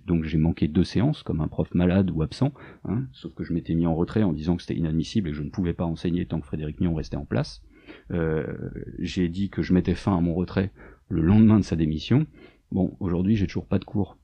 [0.07, 2.53] donc j'ai manqué deux séances comme un prof malade ou absent,
[2.85, 5.39] hein, sauf que je m'étais mis en retrait en disant que c'était inadmissible et que
[5.39, 7.63] je ne pouvais pas enseigner tant que Frédéric Mion restait en place.
[8.11, 10.71] Euh, j'ai dit que je mettais fin à mon retrait
[11.09, 12.27] le lendemain de sa démission.
[12.71, 14.19] Bon, aujourd'hui j'ai toujours pas de cours.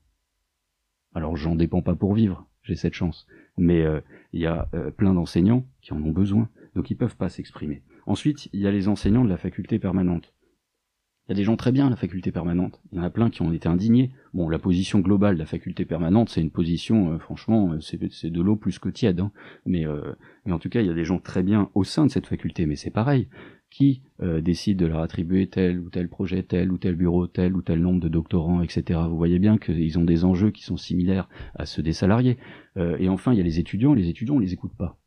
[1.13, 3.27] Alors j'en dépends pas pour vivre, j'ai cette chance.
[3.57, 4.01] Mais euh,
[4.33, 7.81] il y a plein d'enseignants qui en ont besoin, donc ils peuvent pas s'exprimer.
[8.05, 10.34] Ensuite, il y a les enseignants de la faculté permanente.
[11.27, 12.79] Il y a des gens très bien à la faculté permanente.
[12.91, 14.11] Il y en a plein qui ont été indignés.
[14.35, 18.29] Bon, la position globale de la faculté permanente, c'est une position, euh, franchement, euh, c'est
[18.29, 19.19] de l'eau plus que tiède.
[19.21, 19.31] Hein.
[19.65, 20.13] Mais, euh,
[20.45, 22.27] mais en tout cas, il y a des gens très bien au sein de cette
[22.27, 22.67] faculté.
[22.67, 23.27] Mais c'est pareil.
[23.71, 27.61] Qui décide de leur attribuer tel ou tel projet, tel ou tel bureau, tel ou
[27.61, 29.01] tel nombre de doctorants, etc.
[29.09, 32.37] Vous voyez bien qu'ils ont des enjeux qui sont similaires à ceux des salariés.
[32.77, 33.93] et enfin, il y a les étudiants.
[33.93, 34.97] Les étudiants, on les écoute pas.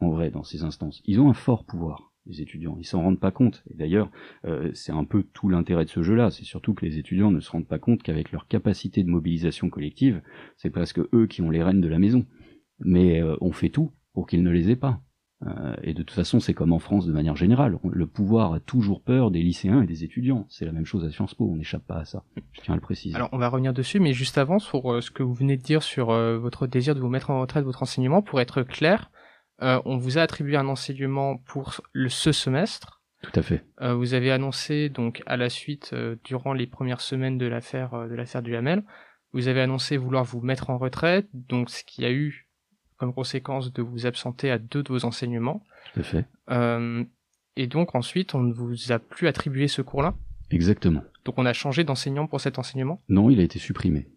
[0.00, 2.76] En vrai, dans ces instances, ils ont un fort pouvoir les étudiants.
[2.78, 3.64] Ils s'en rendent pas compte.
[3.70, 4.10] Et d'ailleurs,
[4.44, 6.30] euh, c'est un peu tout l'intérêt de ce jeu-là.
[6.30, 9.70] C'est surtout que les étudiants ne se rendent pas compte qu'avec leur capacité de mobilisation
[9.70, 10.22] collective,
[10.56, 12.26] c'est presque eux qui ont les rênes de la maison.
[12.80, 15.00] Mais euh, on fait tout pour qu'ils ne les aient pas.
[15.46, 17.78] Euh, et de toute façon, c'est comme en France de manière générale.
[17.84, 20.46] Le pouvoir a toujours peur des lycéens et des étudiants.
[20.48, 22.24] C'est la même chose à Sciences Po, on n'échappe pas à ça.
[22.52, 23.14] Je tiens à le préciser.
[23.14, 25.84] Alors, on va revenir dessus, mais juste avant, sur ce que vous venez de dire
[25.84, 29.12] sur votre désir de vous mettre en retraite de votre enseignement, pour être clair,
[29.62, 33.02] euh, on vous a attribué un enseignement pour le, ce semestre.
[33.22, 33.64] Tout à fait.
[33.80, 38.08] Euh, vous avez annoncé donc à la suite, euh, durant les premières semaines de l'affaire
[38.08, 38.84] de l'affaire du Hamel,
[39.32, 42.48] vous avez annoncé vouloir vous mettre en retraite, donc ce qui a eu
[42.96, 45.64] comme conséquence de vous absenter à deux de vos enseignements.
[45.94, 46.24] Tout à fait.
[47.56, 50.14] et donc ensuite, on ne vous a plus attribué ce cours-là.
[50.50, 51.02] Exactement.
[51.24, 53.00] Donc on a changé d'enseignant pour cet enseignement.
[53.08, 54.08] Non, il a été supprimé.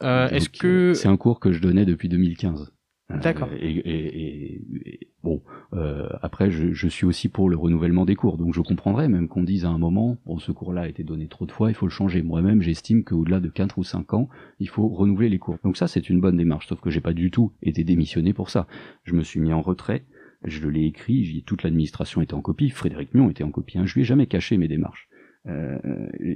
[0.00, 2.74] Est-ce que c'est un cours que je donnais depuis 2015
[3.10, 3.50] D'accord.
[3.52, 5.42] Et, et, et, bon,
[5.74, 9.28] euh, après, je, je, suis aussi pour le renouvellement des cours, donc je comprendrais même
[9.28, 11.74] qu'on dise à un moment, bon, ce cours-là a été donné trop de fois, il
[11.74, 12.22] faut le changer.
[12.22, 15.58] Moi-même, j'estime qu'au-delà de 4 ou 5 ans, il faut renouveler les cours.
[15.64, 18.48] Donc ça, c'est une bonne démarche, sauf que j'ai pas du tout été démissionné pour
[18.48, 18.66] ça.
[19.04, 20.06] Je me suis mis en retrait,
[20.42, 23.94] je l'ai écrit, toute l'administration était en copie, Frédéric Mion était en copie, hein, je
[23.94, 25.08] lui ai jamais caché mes démarches.
[25.46, 25.78] Euh,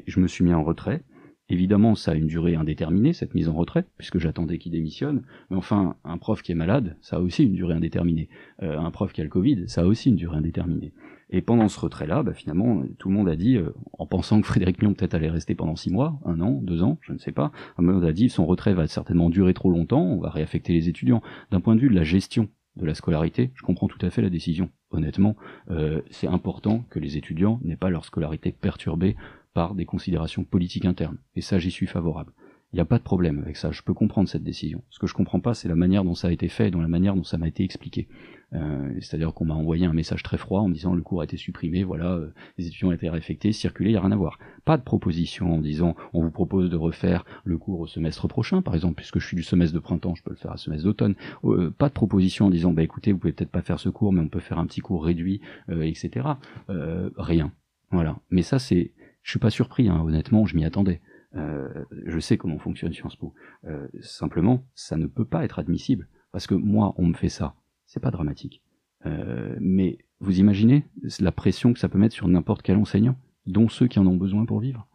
[0.06, 1.02] je me suis mis en retrait,
[1.50, 5.22] Évidemment, ça a une durée indéterminée, cette mise en retrait, puisque j'attendais qu'il démissionne.
[5.50, 8.28] Mais enfin, un prof qui est malade, ça a aussi une durée indéterminée.
[8.62, 10.92] Euh, un prof qui a le Covid, ça a aussi une durée indéterminée.
[11.30, 14.46] Et pendant ce retrait-là, bah, finalement, tout le monde a dit, euh, en pensant que
[14.46, 17.32] Frédéric Mion peut-être allait rester pendant six mois, un an, deux ans, je ne sais
[17.32, 20.88] pas, on a dit son retrait va certainement durer trop longtemps, on va réaffecter les
[20.88, 21.22] étudiants.
[21.50, 24.22] D'un point de vue de la gestion de la scolarité, je comprends tout à fait
[24.22, 24.70] la décision.
[24.90, 25.36] Honnêtement,
[25.70, 29.16] euh, c'est important que les étudiants n'aient pas leur scolarité perturbée
[29.54, 31.18] par des considérations politiques internes.
[31.34, 32.32] Et ça, j'y suis favorable.
[32.72, 33.70] Il n'y a pas de problème avec ça.
[33.70, 34.82] Je peux comprendre cette décision.
[34.90, 36.82] Ce que je comprends pas, c'est la manière dont ça a été fait, et dans
[36.82, 38.08] la manière dont ça m'a été expliqué.
[38.52, 41.38] Euh, C'est-à-dire qu'on m'a envoyé un message très froid en disant le cours a été
[41.38, 44.38] supprimé, voilà, euh, les étudiants ont été réaffectés, circulés, il n'y a rien à voir.
[44.66, 48.60] Pas de proposition en disant on vous propose de refaire le cours au semestre prochain,
[48.60, 50.84] par exemple, puisque je suis du semestre de printemps, je peux le faire à semestre
[50.84, 51.14] d'automne.
[51.44, 54.12] Euh, pas de proposition en disant bah écoutez, vous pouvez peut-être pas faire ce cours,
[54.12, 56.26] mais on peut faire un petit cours réduit, etc.
[56.68, 57.52] Rien.
[57.90, 58.18] Voilà.
[58.30, 58.92] Mais ça, c'est,
[59.28, 61.02] je suis pas surpris, hein, honnêtement, je m'y attendais.
[61.36, 63.34] Euh, je sais comment fonctionne Sciences Po.
[63.66, 66.08] Euh, simplement, ça ne peut pas être admissible.
[66.32, 67.54] Parce que moi, on me fait ça.
[67.84, 68.62] C'est pas dramatique.
[69.04, 70.86] Euh, mais vous imaginez
[71.20, 74.16] la pression que ça peut mettre sur n'importe quel enseignant, dont ceux qui en ont
[74.16, 74.88] besoin pour vivre?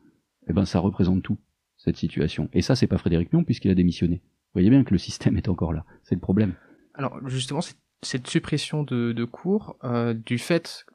[0.48, 1.38] Eh ben, ça représente tout,
[1.78, 2.50] cette situation.
[2.54, 4.16] Et ça, c'est pas Frédéric Mion, puisqu'il a démissionné.
[4.16, 5.86] Vous voyez bien que le système est encore là.
[6.02, 6.56] C'est le problème.
[6.96, 7.62] Alors, justement,
[8.02, 9.78] cette, suppression de, cours,
[10.26, 10.88] du fait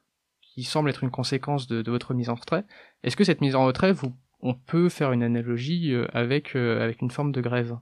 [0.59, 2.65] qui semble être une conséquence de, votre mise en retrait,
[3.03, 6.81] est-ce que cette mise en retrait vous on peut faire une analogie euh, avec, euh,
[6.81, 7.77] avec une forme de grève?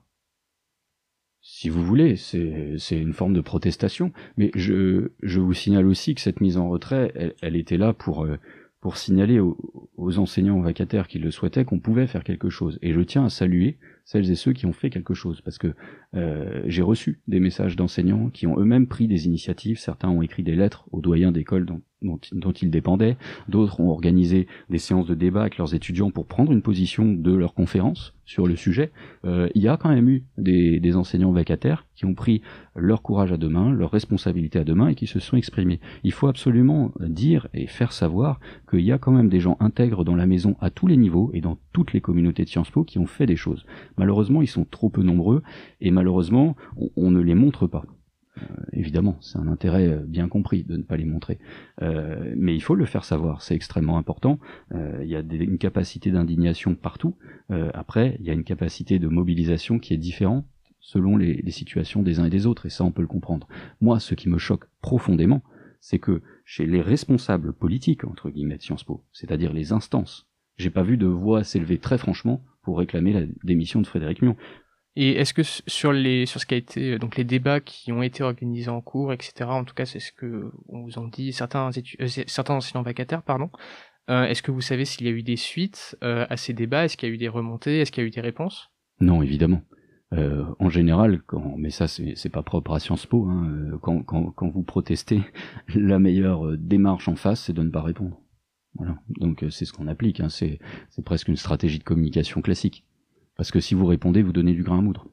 [1.40, 6.20] Si vous voulez, c'est une forme de protestation, mais je, je vous signale aussi que
[6.20, 8.38] cette mise en retrait, elle, était là pour, euh,
[8.80, 12.78] pour signaler aux, enseignants vacataires qui le souhaitaient qu'on pouvait faire quelque chose.
[12.82, 15.74] Et je tiens à saluer celles et ceux qui ont fait quelque chose, parce que
[16.66, 20.56] j'ai reçu des messages d'enseignants qui ont eux-mêmes pris des initiatives, certains ont écrit des
[20.56, 21.66] lettres aux doyens d'école
[22.02, 23.16] dont, ils dépendaient,
[23.48, 27.34] d'autres ont organisé des séances de débat avec leurs étudiants pour prendre une position de
[27.34, 28.92] leur conférence sur le sujet.
[29.24, 32.42] Euh, il y a quand même eu des, enseignants vacataires qui ont pris
[32.74, 35.80] leur courage à deux mains, leur responsabilité à deux mains et qui se sont exprimés.
[36.04, 40.04] Il faut absolument dire et faire savoir qu'il y a quand même des gens intègres
[40.04, 42.84] dans la maison à tous les niveaux et dans toutes les communautés de Sciences Po
[42.84, 43.64] qui ont fait des choses.
[43.96, 45.42] Malheureusement, ils sont trop peu nombreux
[45.80, 46.56] et malheureusement,
[46.96, 47.84] on ne les montre pas.
[48.42, 51.38] Euh, évidemment, c'est un intérêt euh, bien compris de ne pas les montrer.
[51.82, 54.38] Euh, mais il faut le faire savoir, c'est extrêmement important.
[54.74, 57.16] Il y a des, une capacité d'indignation partout.
[57.48, 60.46] Après, il y a une capacité de mobilisation qui est différente
[60.80, 63.48] selon les, les, situations des uns et des autres, et ça on peut le comprendre.
[63.80, 65.42] Moi, ce qui me choque profondément,
[65.80, 70.70] c'est que chez les responsables politiques, entre guillemets, de Sciences Po, c'est-à-dire les instances, j'ai
[70.70, 74.36] pas vu de voix s'élever très franchement pour réclamer la démission de Frédéric Mion.
[75.00, 78.02] Et est-ce que sur les sur ce qui a été donc les débats qui ont
[78.02, 79.48] été organisés en cours, etc.
[79.48, 83.22] En tout cas, c'est ce que on vous en dit certains euh, certains enseignants vacataires,
[83.22, 83.48] pardon.
[84.10, 86.84] Euh, est-ce que vous savez s'il y a eu des suites euh, à ces débats?
[86.84, 87.78] Est-ce qu'il y a eu des remontées?
[87.78, 88.72] Est-ce qu'il y a eu des réponses?
[89.00, 89.62] Non, évidemment.
[90.14, 94.02] Euh, en général, quand, mais ça c'est pas propre à Sciences Po, hein, euh, quand,
[94.02, 95.20] quand, quand, vous protestez,
[95.76, 98.20] la meilleure démarche en face, c'est de ne pas répondre.
[99.20, 100.58] Donc c'est ce qu'on applique, hein, c'est
[101.04, 102.84] presque une stratégie de communication classique.
[103.38, 105.06] Parce que si vous répondez, vous donnez du grain à moudre.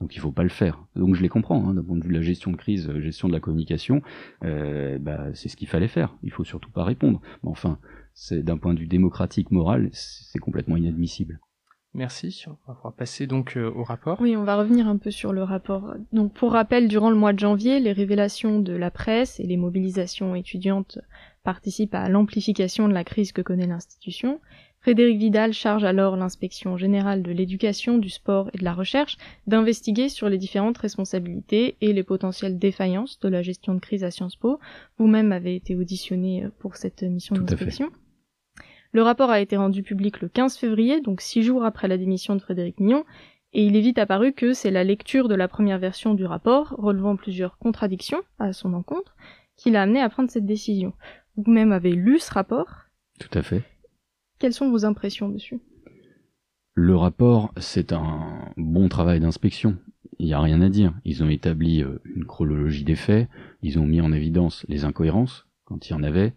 [0.00, 0.84] Donc il faut pas le faire.
[0.94, 3.00] Donc je les comprends, hein, d'un point de vue de la gestion de crise, euh,
[3.00, 4.02] gestion de la communication,
[4.44, 6.14] euh, bah, c'est ce qu'il fallait faire.
[6.22, 7.20] Il faut surtout pas répondre.
[7.42, 7.78] Mais enfin,
[8.14, 11.40] c'est d'un point de vue démocratique, moral, c'est complètement inadmissible.
[11.94, 12.44] Merci.
[12.68, 14.20] On va passer donc euh, au rapport.
[14.20, 15.94] Oui, on va revenir un peu sur le rapport.
[16.12, 19.56] Donc pour rappel, durant le mois de janvier, les révélations de la presse et les
[19.56, 20.98] mobilisations étudiantes
[21.42, 24.40] participent à l'amplification de la crise que connaît l'institution.
[24.86, 29.16] Frédéric Vidal charge alors l'inspection générale de l'éducation, du sport et de la recherche
[29.48, 34.12] d'investiguer sur les différentes responsabilités et les potentielles défaillances de la gestion de crise à
[34.12, 34.60] Sciences Po.
[34.96, 37.90] Vous-même avez été auditionné pour cette mission d'inspection.
[38.92, 42.36] Le rapport a été rendu public le 15 février, donc six jours après la démission
[42.36, 43.02] de Frédéric Mignon,
[43.54, 46.76] et il est vite apparu que c'est la lecture de la première version du rapport,
[46.78, 49.16] relevant plusieurs contradictions à son encontre,
[49.56, 50.92] qui l'a amené à prendre cette décision.
[51.36, 52.84] Vous-même avez lu ce rapport?
[53.18, 53.64] Tout à fait.
[54.38, 55.60] Quelles sont vos impressions dessus?
[56.74, 59.78] Le rapport, c'est un bon travail d'inspection.
[60.18, 60.94] Il n'y a rien à dire.
[61.04, 63.28] Ils ont établi une chronologie des faits,
[63.62, 66.34] ils ont mis en évidence les incohérences, quand il y en avait,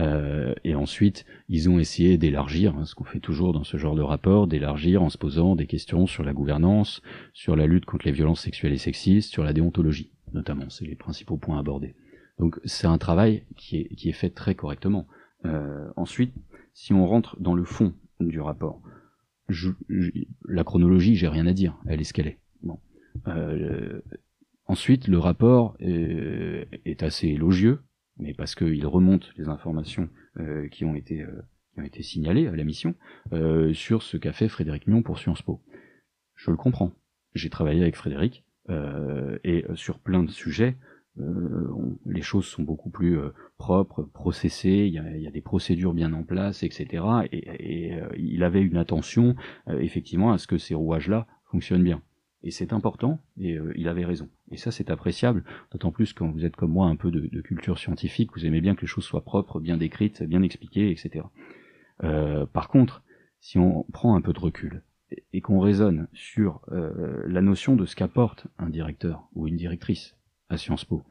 [0.00, 3.94] euh, et ensuite, ils ont essayé d'élargir, hein, ce qu'on fait toujours dans ce genre
[3.94, 7.02] de rapport, d'élargir en se posant des questions sur la gouvernance,
[7.34, 10.70] sur la lutte contre les violences sexuelles et sexistes, sur la déontologie, notamment.
[10.70, 11.94] C'est les principaux points abordés.
[12.38, 15.06] Donc c'est un travail qui est, qui est fait très correctement.
[15.44, 16.32] Euh, ensuite,
[16.72, 18.82] si on rentre dans le fond du rapport,
[20.48, 22.38] la chronologie, j'ai rien à dire, elle est ce qu'elle est.
[22.62, 22.78] Bon.
[23.26, 24.00] Euh,
[24.66, 27.80] ensuite, le rapport est, est, assez élogieux,
[28.18, 31.42] mais parce qu'il remonte les informations euh, qui ont été euh,
[31.74, 32.94] qui ont été signalées à la mission
[33.32, 35.60] euh, sur ce qu'a fait Frédéric Mion pour Sciences Po.
[36.34, 36.92] Je le comprends.
[37.34, 40.89] J'ai travaillé avec Frédéric euh, et sur plein de sujets, euh,
[41.22, 46.12] on, les choses sont beaucoup plus euh, propres, processées, il y, a, des procédures bien
[46.12, 47.04] en place, etc.
[47.32, 49.36] Et, euh, il avait une attention,
[49.68, 52.02] effectivement, à ce que ces rouages-là fonctionnent bien.
[52.42, 54.28] Et c'est important, et euh, il avait raison.
[54.50, 57.78] Et ça, c'est appréciable, d'autant plus quand vous êtes comme moi un peu de, culture
[57.78, 61.26] scientifique, vous aimez bien que les choses soient propres, bien décrites, bien expliquées, etc.
[62.02, 63.02] Euh, par contre,
[63.40, 64.82] si on prend un peu de recul
[65.32, 70.16] et, qu'on raisonne sur euh, la notion de ce qu'apporte un directeur ou une directrice
[70.48, 71.02] à Sciences Po,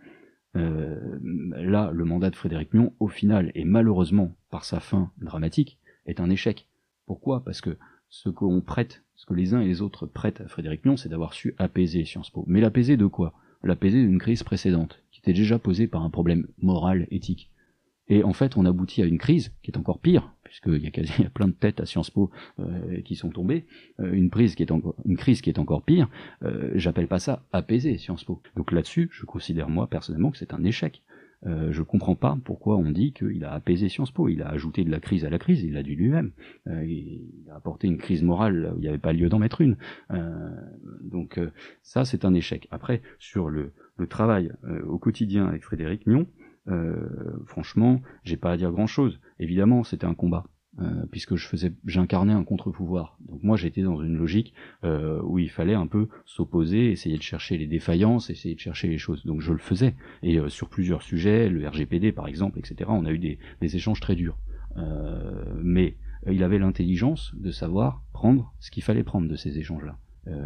[0.55, 1.19] euh,
[1.55, 6.19] là, le mandat de Frédéric Mion, au final, et malheureusement par sa fin dramatique, est
[6.19, 6.67] un échec.
[7.05, 7.43] Pourquoi?
[7.43, 7.77] Parce que
[8.09, 11.09] ce qu'on prête, ce que les uns et les autres prêtent à Frédéric Mion, c'est
[11.09, 12.43] d'avoir su apaiser Sciences Po.
[12.47, 13.33] Mais l'apaiser de quoi?
[13.63, 17.51] L'apaiser d'une crise précédente, qui était déjà posée par un problème moral, éthique.
[18.10, 20.91] Et en fait, on aboutit à une crise qui est encore pire, puisqu'il y a
[20.91, 23.65] quasi y a plein de têtes à Sciences Po euh, qui sont tombées,
[24.00, 26.10] euh, une, prise qui est encore, une crise qui est encore pire,
[26.43, 28.41] euh, j'appelle pas ça apaiser Sciences Po.
[28.56, 31.04] Donc là-dessus, je considère moi personnellement que c'est un échec.
[31.45, 34.28] Euh, je comprends pas pourquoi on dit qu'il a apaisé Sciences Po.
[34.28, 36.32] Il a ajouté de la crise à la crise, il l'a dit lui-même.
[36.67, 39.62] Euh, il a apporté une crise morale où il n'y avait pas lieu d'en mettre
[39.62, 39.78] une.
[40.12, 40.50] Euh,
[41.02, 41.39] donc
[41.82, 42.67] ça, c'est un échec.
[42.72, 44.52] Après, sur le, le travail
[44.88, 46.28] au quotidien avec Frédéric Mion,
[47.45, 49.19] franchement, j'ai pas à dire grand-chose.
[49.39, 50.45] Évidemment, c'était un combat.
[50.82, 53.17] Euh, puisque je faisais, j'incarnais un contre-pouvoir.
[53.27, 54.53] Donc moi j'étais dans une logique
[54.86, 58.88] euh, où il fallait un peu s'opposer, essayer de chercher les défaillances, essayer de chercher
[58.88, 59.25] les choses.
[59.25, 59.95] Donc je le faisais.
[60.23, 62.89] Et euh, sur plusieurs sujets, le RGPD par exemple, etc.
[62.93, 64.38] On a eu des, des échanges très durs.
[65.62, 65.97] mais
[66.29, 69.97] il avait l'intelligence de savoir prendre ce qu'il fallait prendre de ces échanges-là.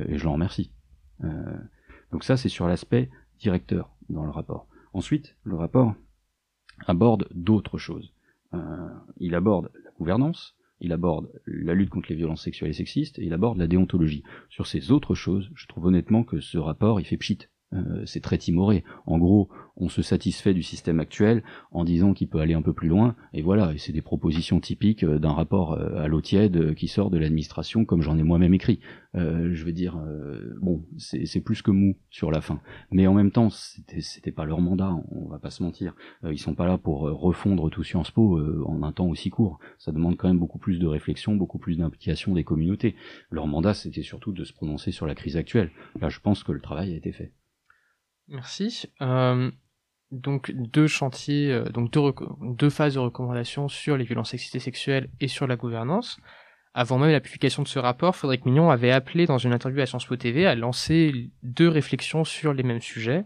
[0.07, 0.71] et je l'en remercie.
[2.11, 3.09] donc ça c'est sur l'aspect
[3.39, 4.67] directeur dans le rapport.
[4.93, 5.95] Ensuite, le rapport
[6.87, 8.13] aborde d'autres choses.
[9.17, 13.33] il aborde gouvernance, il aborde la lutte contre les violences sexuelles et sexistes, et il
[13.33, 14.23] aborde la déontologie.
[14.49, 17.47] Sur ces autres choses, je trouve honnêtement que ce rapport, il fait pchit.
[17.73, 18.83] Euh, c'est très timoré.
[19.05, 22.73] En gros, on se satisfait du système actuel en disant qu'il peut aller un peu
[22.73, 26.21] plus loin, et voilà, et c'est des propositions typiques euh, d'un rapport euh, à l'eau
[26.21, 28.79] tiède qui sort de l'administration, comme j'en ai moi-même écrit.
[29.15, 29.99] je veux dire,
[30.59, 32.59] bon, c'est plus que mou sur la fin.
[32.91, 35.95] Mais en même temps, c'était pas leur mandat, on va pas se mentir.
[36.23, 39.59] ils sont pas là pour refondre tout Sciences Po en un temps aussi court.
[39.77, 42.95] Ça demande quand même beaucoup plus de réflexion, beaucoup plus d'implication des communautés.
[43.29, 45.69] Leur mandat, c'était surtout de se prononcer sur la crise actuelle.
[46.01, 47.31] Là, je pense que le travail a été fait.
[48.27, 48.89] Merci.
[49.01, 49.51] Euh,
[50.11, 55.27] donc deux chantiers, euh, donc deux, phases de recommandation sur les violences sexistes sexuelles et
[55.27, 56.19] sur la gouvernance.
[56.75, 59.85] Avant même la publication de ce rapport, Frédéric Mignon avait appelé dans une interview à
[59.85, 63.25] Sciences Po TV à lancer deux réflexions sur les mêmes sujets.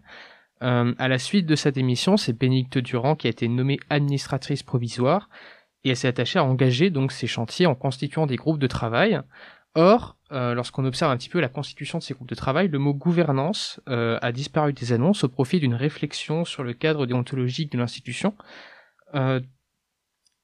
[0.64, 4.64] Euh, à la suite de cette émission, c'est Bénédicte Durand qui a été nommée administratrice
[4.64, 5.30] provisoire
[5.84, 9.22] et elle s'est attachée à engager donc ces chantiers en constituant des groupes de travail.
[9.76, 12.80] Or, euh, lorsqu'on observe un petit peu la constitution de ces groupes de travail, le
[12.80, 17.72] mot gouvernance euh, a disparu des annonces au profit d'une réflexion sur le cadre déontologique
[17.72, 18.36] de l'institution.
[19.16, 19.40] Euh,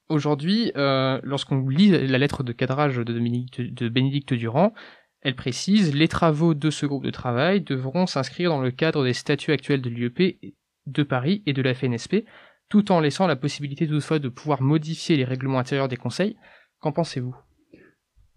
[0.08, 4.72] aujourd'hui, lorsqu'on lit la lettre de cadrage de, Bénédicte Durand,
[5.20, 9.14] elle précise les travaux de ce groupe de travail devront s'inscrire dans le cadre des
[9.14, 10.54] statuts actuels de l'IEP
[10.86, 12.24] de Paris et de la FNSP,
[12.68, 16.36] tout en laissant la possibilité toutefois de pouvoir modifier les règlements intérieurs des conseils.
[16.80, 17.34] Qu'en pensez-vous?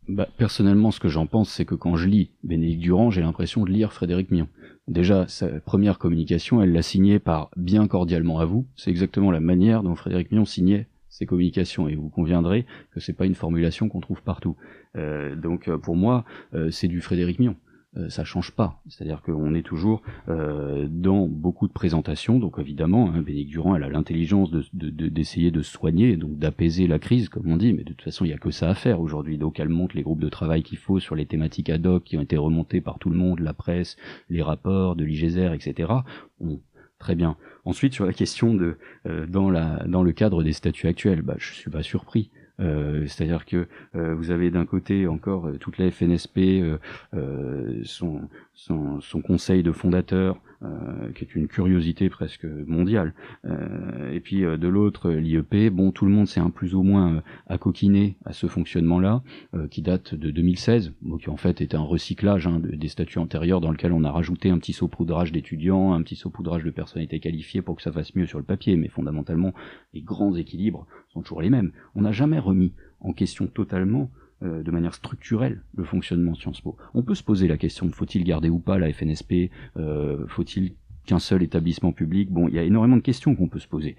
[0.08, 3.64] Bah, personnellement, ce que j'en pense, c'est que quand je lis Bénédicte Durand, j'ai l'impression
[3.66, 4.48] de lire Frédéric Mion.
[4.88, 8.66] Déjà, sa première communication, elle l'a signée par bien cordialement à vous.
[8.76, 13.14] C'est exactement la manière dont Frédéric Mion signait ses communications, et vous conviendrez que c'est
[13.14, 14.56] pas une formulation qu'on trouve partout.
[14.96, 17.56] Euh, donc, euh, pour moi, euh, c'est du Frédéric Mion.
[17.96, 18.82] Euh, ça change pas.
[18.90, 22.38] C'est-à-dire qu'on est toujours euh, dans beaucoup de présentations.
[22.38, 27.30] Donc évidemment, hein, Durand, elle a l'intelligence d'essayer de, de, soigner, donc d'apaiser la crise,
[27.30, 27.72] comme on dit.
[27.74, 29.38] Mais de toute façon, il n'y a que ça à faire aujourd'hui.
[29.38, 32.18] Donc elle montre les groupes de travail qu'il faut sur les thématiques ad hoc qui
[32.18, 33.96] ont été remontés par tout le monde, la presse,
[34.30, 35.94] les rapports de l'IGZR, etc.
[37.00, 37.38] Très bien.
[37.64, 41.36] Ensuite, sur la question de euh, dans la dans le cadre des statuts actuels, bah,
[41.38, 42.32] je suis pas surpris.
[42.60, 46.64] Euh, c'est-à-dire que euh, vous avez d'un côté encore euh, toute la FNSP,
[47.84, 48.22] son,
[48.58, 50.42] son, conseil de fondateur,
[51.14, 53.14] qui est une curiosité presque mondiale,
[54.12, 55.72] et puis de l'autre l'IEP.
[55.72, 59.22] Bon, tout le monde s'est un plus ou moins accoquiné à ce fonctionnement-là,
[59.70, 63.72] qui date de 2016, qui en fait était un recyclage hein, des statuts antérieurs dans
[63.72, 67.76] lequel on a rajouté un petit saupoudrage d'étudiants, un petit saupoudrage de personnalités qualifiées pour
[67.76, 69.54] que ça fasse mieux sur le papier, mais fondamentalement
[69.94, 71.72] les grands équilibres sont toujours les mêmes.
[71.94, 74.10] On n'a jamais remis en question totalement,
[74.44, 76.78] euh, de manière structurelle, le fonctionnement de Sciences Po.
[76.94, 81.20] On peut se poser la question, faut-il garder ou pas la FNSP euh, Faut-il qu'un
[81.20, 82.32] seul établissement public?
[82.32, 83.96] Bon, il y a énormément de questions qu'on peut se poser.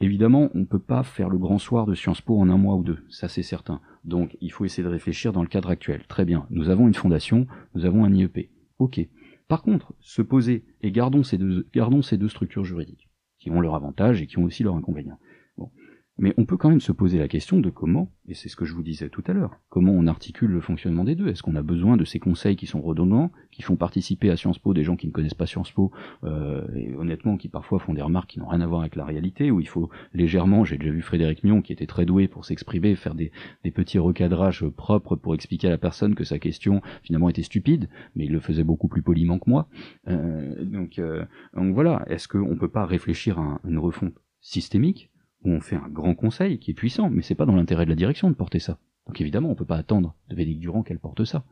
[0.00, 2.74] Évidemment, on ne peut pas faire le grand soir de Sciences Po en un mois
[2.74, 3.80] ou deux, ça c'est certain.
[4.04, 6.02] Donc il faut essayer de réfléchir dans le cadre actuel.
[6.06, 8.50] Très bien, nous avons une fondation, nous avons un IEP.
[8.78, 9.00] Ok.
[9.48, 13.08] Par contre, se poser, et gardons ces deux, gardons ces deux structures juridiques,
[13.38, 15.18] qui ont leur avantage et qui ont aussi leur inconvénient.
[16.18, 18.64] Mais on peut quand même se poser la question de comment, et c'est ce que
[18.64, 21.28] je vous disais tout à l'heure, comment on articule le fonctionnement des deux.
[21.28, 24.58] Est-ce qu'on a besoin de ces conseils qui sont redondants, qui font participer à Sciences
[24.58, 25.92] Po des gens qui ne connaissent pas Sciences Po,
[26.24, 29.04] euh, et honnêtement qui parfois font des remarques qui n'ont rien à voir avec la
[29.04, 32.46] réalité, où il faut légèrement, j'ai déjà vu Frédéric Mion qui était très doué pour
[32.46, 33.30] s'exprimer, faire des,
[33.74, 38.24] petits recadrages propres pour expliquer à la personne que sa question finalement était stupide, mais
[38.24, 39.68] il le faisait beaucoup plus poliment que moi.
[40.08, 45.10] Euh, donc, euh, donc voilà, est-ce qu'on peut pas réfléchir à une refonte systémique
[45.44, 47.96] on fait un grand conseil qui est puissant, mais c'est pas dans l'intérêt de la
[47.96, 48.78] direction de porter ça.
[49.06, 51.44] Donc évidemment, on peut pas attendre de Véronique Durand qu'elle porte ça.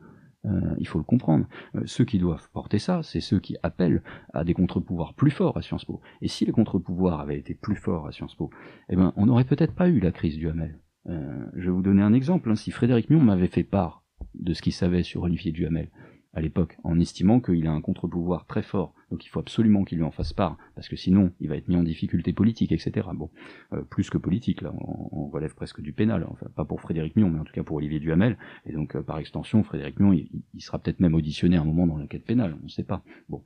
[0.45, 1.47] Euh, il faut le comprendre.
[1.75, 5.57] Euh, ceux qui doivent porter ça, c'est ceux qui appellent à des contre-pouvoirs plus forts
[5.57, 6.01] à Sciences Po.
[6.21, 8.49] Et si les contre-pouvoirs avaient été plus forts à Sciences Po,
[8.89, 10.79] eh ben, on n'aurait peut-être pas eu la crise du Hamel.
[11.07, 12.49] Euh, je vais vous donner un exemple.
[12.51, 12.55] Hein.
[12.55, 14.03] Si Frédéric Mion m'avait fait part
[14.35, 15.89] de ce qu'il savait sur Olivier Duhamel,
[16.35, 19.99] à l'époque, en estimant qu'il a un contre-pouvoir très fort, donc il faut absolument qu'il
[19.99, 23.07] lui en fasse part, parce que sinon il va être mis en difficulté politique, etc.
[23.15, 23.31] Bon,
[23.71, 27.29] euh, plus que politique, là, on, relève presque du pénal, enfin pas pour Frédéric Mion,
[27.29, 30.61] mais en tout cas pour Olivier Duhamel, et donc euh, par extension, Frédéric Mion, il,
[30.61, 33.01] sera peut-être même auditionné à un moment dans l'enquête pénale, on ne sait pas.
[33.29, 33.41] Bon.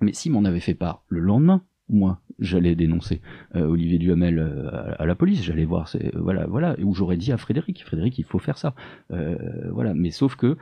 [0.00, 3.20] Mais si m'en avait fait part le lendemain, moi, j'allais dénoncer
[3.54, 4.38] euh, Olivier Duhamel
[4.98, 8.38] à, la police, j'allais voir, voilà, voilà, où j'aurais dit à Frédéric, Frédéric, il faut
[8.38, 8.74] faire ça,
[9.10, 9.94] voilà.
[9.94, 10.56] Mais sauf que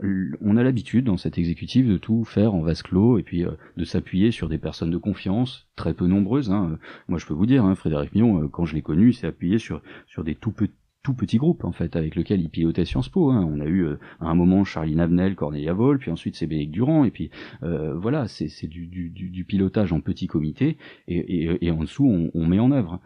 [0.00, 3.52] on a l'habitude dans cet exécutif de tout faire en vase clos et puis euh,
[3.76, 6.50] de s'appuyer sur des personnes de confiance, très peu nombreuses.
[6.50, 6.78] Hein.
[7.08, 9.58] Moi, je peux vous dire, hein, Frédéric Mion, euh, quand je l'ai connu, s'est appuyé
[9.58, 13.10] sur sur des tout petits tout petits groupes en fait avec lequel il pilotait Sciences
[13.10, 13.30] Po.
[13.30, 13.46] Hein.
[13.46, 17.04] On a eu euh, à un moment Charlie Navenel, Cornelia Vol, puis ensuite c'est Durand,
[17.04, 17.30] et puis
[17.60, 23.00] voilà, c'est du, pilotage en petits comités, et, en dessous on, on, met en œuvre.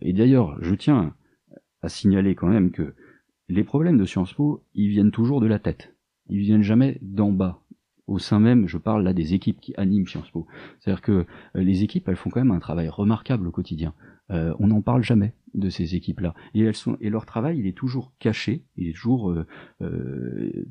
[0.00, 1.12] et d'ailleurs, je tiens
[1.82, 2.94] à signaler quand même que
[3.50, 5.92] les problèmes de Sciences Po, ils viennent toujours de la tête
[6.30, 7.60] ils viennent jamais d'en bas.
[8.10, 10.48] Au sein même, je parle là des équipes qui animent Sciences Po.
[10.80, 11.24] C'est-à-dire que euh,
[11.54, 13.94] les équipes, elles font quand même un travail remarquable au quotidien.
[14.32, 16.34] Euh, on n'en parle jamais de ces équipes-là.
[16.54, 16.68] Et
[17.00, 19.32] et leur travail, il est toujours caché, il est toujours
[19.80, 20.66] euh,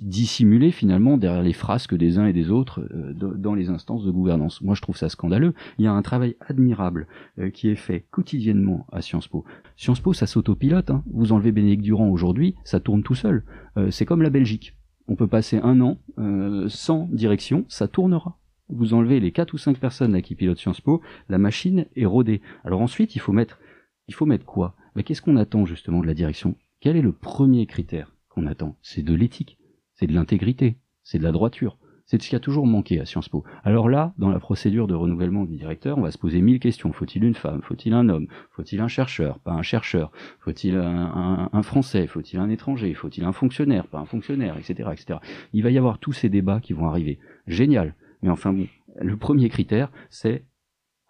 [0.00, 4.60] dissimulé finalement derrière les frasques des uns et des autres dans les instances de gouvernance.
[4.60, 5.54] Moi, je trouve ça scandaleux.
[5.78, 7.06] Il y a un travail admirable
[7.52, 9.44] qui est fait quotidiennement à Sciences Po.
[9.76, 10.90] Sciences Po, ça s'autopilote.
[10.90, 11.02] Hein.
[11.12, 13.44] Vous enlevez Bénédicte Durand aujourd'hui, ça tourne tout seul.
[13.90, 14.74] c'est comme la Belgique.
[15.06, 18.38] On peut passer un an euh, sans direction, ça tournera.
[18.68, 22.40] Vous enlevez les quatre ou cinq personnes qui pilotent Sciences Po, la machine est rodée.
[22.64, 23.60] Alors ensuite, il faut mettre,
[24.08, 24.74] il faut mettre quoi?
[24.94, 26.56] Mais qu'est-ce qu'on attend justement de la direction?
[26.80, 28.76] Quel est le premier critère qu'on attend?
[28.82, 29.58] C'est de l'éthique,
[29.94, 31.78] c'est de l'intégrité, c'est de la droiture.
[32.06, 33.44] C'est ce qui a toujours manqué à Sciences Po.
[33.62, 36.92] Alors là, dans la procédure de renouvellement du directeur, on va se poser mille questions.
[36.92, 37.62] Faut-il une femme?
[37.62, 38.26] Faut-il un homme?
[38.50, 39.38] Faut-il un chercheur?
[39.38, 42.06] Pas un chercheur Faut-il un, Français?
[42.06, 42.92] Faut-il un étranger?
[42.92, 43.86] Faut-il un fonctionnaire?
[43.86, 44.88] Pas un fonctionnaire Etc.
[44.92, 45.18] etc.
[45.54, 47.18] Il va y avoir tous ces débats qui vont arriver.
[47.46, 47.94] Génial.
[48.22, 48.66] Mais enfin bon,
[49.00, 50.44] le premier critère, c'est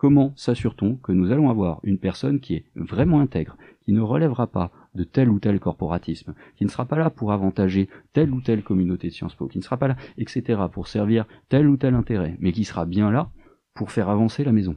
[0.04, 4.46] comment s'assure-t-on que nous allons avoir une personne qui est vraiment intègre, qui ne relèvera
[4.46, 8.42] pas de tel ou tel corporatisme, qui ne sera pas là pour avantager telle ou
[8.42, 11.78] telle communauté de Sciences Po, qui ne sera pas là, etc., pour servir tel ou
[11.78, 13.30] tel intérêt, mais qui sera bien là
[13.72, 14.76] pour faire avancer la maison.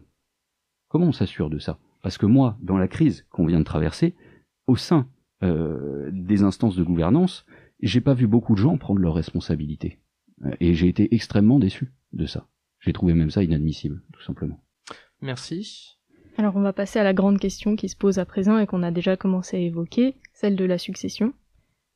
[0.87, 1.77] Comment on s'assure de ça?
[2.03, 4.15] Parce que moi, dans la crise qu'on vient de traverser,
[4.65, 5.09] au sein
[5.43, 7.45] euh, des instances de gouvernance,
[7.81, 9.99] j'ai pas vu beaucoup de gens prendre leurs responsabilités.
[10.45, 12.47] Euh, et j'ai été extrêmement déçu de ça.
[12.79, 14.57] J'ai trouvé même ça inadmissible, tout simplement.
[15.21, 15.97] Merci.
[16.37, 18.83] Alors on va passer à la grande question qui se pose à présent et qu'on
[18.83, 21.33] a déjà commencé à évoquer, celle de la succession.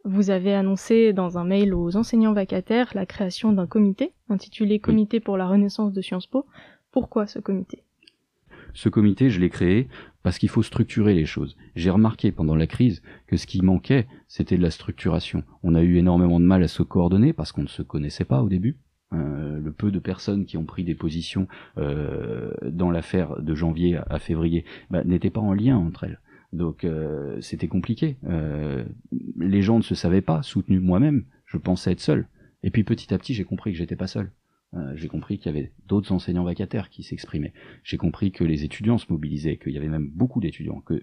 [0.03, 5.19] Vous avez annoncé dans un mail aux enseignants vacataires la création d'un comité intitulé Comité
[5.19, 6.47] pour la renaissance de Sciences Po.
[6.91, 7.83] Pourquoi ce comité?
[8.73, 9.89] Ce comité, je l'ai créé
[10.23, 11.55] parce qu'il faut structurer les choses.
[11.75, 15.43] J'ai remarqué pendant la crise que ce qui manquait, c'était de la structuration.
[15.61, 18.41] On a eu énormément de mal à se coordonner parce qu'on ne se connaissait pas
[18.41, 18.77] au début.
[19.13, 21.47] Euh, le peu de personnes qui ont pris des positions
[21.77, 26.19] euh, dans l'affaire de janvier à, février bah, n'étaient pas en lien entre elles.
[26.53, 28.17] Donc euh, c'était compliqué.
[29.37, 32.27] les gens ne se savaient pas, soutenu moi-même, je pensais être seul.
[32.63, 34.31] Et puis petit à petit j'ai compris que j'étais pas seul.
[34.95, 37.53] J'ai compris qu'il y avait d'autres enseignants vacataires qui s'exprimaient.
[37.83, 41.01] J'ai compris que les étudiants se mobilisaient, qu'il y avait même beaucoup d'étudiants, que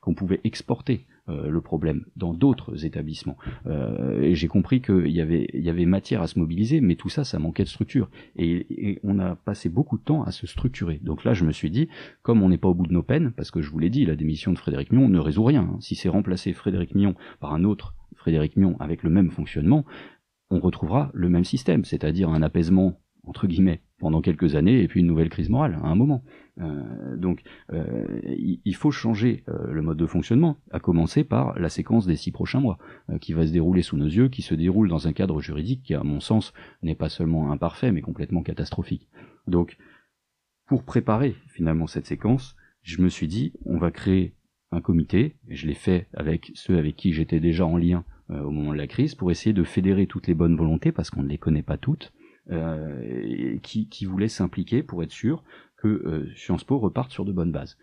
[0.00, 3.36] qu'on pouvait exporter euh, le problème dans d'autres établissements.
[3.66, 6.94] Euh, et j'ai compris qu'il y avait, il y avait matière à se mobiliser, mais
[6.94, 8.08] tout ça, ça manquait de structure.
[8.36, 11.00] Et, on a passé beaucoup de temps à se structurer.
[11.02, 11.88] Donc là, je me suis dit,
[12.22, 14.04] comme on n'est pas au bout de nos peines, parce que je vous l'ai dit,
[14.04, 15.76] la démission de Frédéric Mion ne résout rien.
[15.80, 19.84] Si c'est remplacer Frédéric Mion par un autre Frédéric Mion avec le même fonctionnement,
[20.50, 25.00] on retrouvera le même système, c'est-à-dire un apaisement entre guillemets pendant quelques années et puis
[25.00, 26.22] une nouvelle crise morale à un moment.
[26.60, 28.06] Euh, donc euh,
[28.64, 32.32] il faut changer euh, le mode de fonctionnement, à commencer par la séquence des six
[32.32, 32.78] prochains mois,
[33.20, 35.94] qui va se dérouler sous nos yeux, qui se déroule dans un cadre juridique qui,
[35.94, 36.52] à mon sens,
[36.82, 39.08] n'est pas seulement imparfait, mais complètement catastrophique.
[39.46, 39.76] Donc,
[40.66, 44.34] pour préparer finalement cette séquence, je me suis dit, on va créer
[44.72, 48.42] un comité, et je l'ai fait avec ceux avec qui j'étais déjà en lien euh,
[48.42, 51.22] au moment de la crise, pour essayer de fédérer toutes les bonnes volontés, parce qu'on
[51.22, 52.12] ne les connaît pas toutes,
[52.50, 55.42] euh, qui, qui voulaient s'impliquer pour être sûr
[55.76, 57.76] que euh, Sciences Po reparte sur de bonnes bases.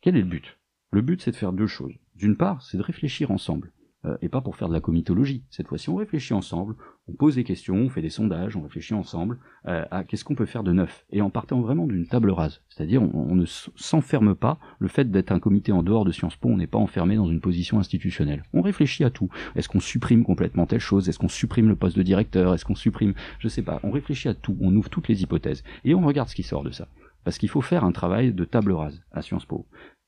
[0.00, 0.58] Quel est le but?
[0.90, 1.94] Le but, c'est de faire deux choses.
[2.14, 3.72] D'une part, c'est de réfléchir ensemble
[4.06, 5.44] euh, et pas pour faire de la comitologie.
[5.50, 6.76] Cette fois-ci, on réfléchit ensemble,
[7.08, 10.34] on pose des questions, on fait des sondages, on réfléchit ensemble euh, à qu'est-ce qu'on
[10.34, 12.62] peut faire de neuf, et en partant vraiment d'une table rase.
[12.68, 14.58] C'est-à-dire, on, ne s'enferme pas.
[14.78, 17.28] Le fait d'être un comité en dehors de Sciences Po, on n'est pas enfermé dans
[17.28, 18.42] une position institutionnelle.
[18.52, 19.28] On réfléchit à tout.
[19.56, 21.08] Est-ce qu'on supprime complètement telle chose?
[21.08, 22.54] Est-ce qu'on supprime le poste de directeur?
[22.54, 23.14] Est-ce qu'on supprime?
[23.38, 23.80] Je sais pas.
[23.82, 24.56] On réfléchit à tout.
[24.60, 26.88] On ouvre toutes les hypothèses et on regarde ce qui sort de ça.
[27.24, 29.66] Parce qu'il faut faire un travail de table rase à Sciences Po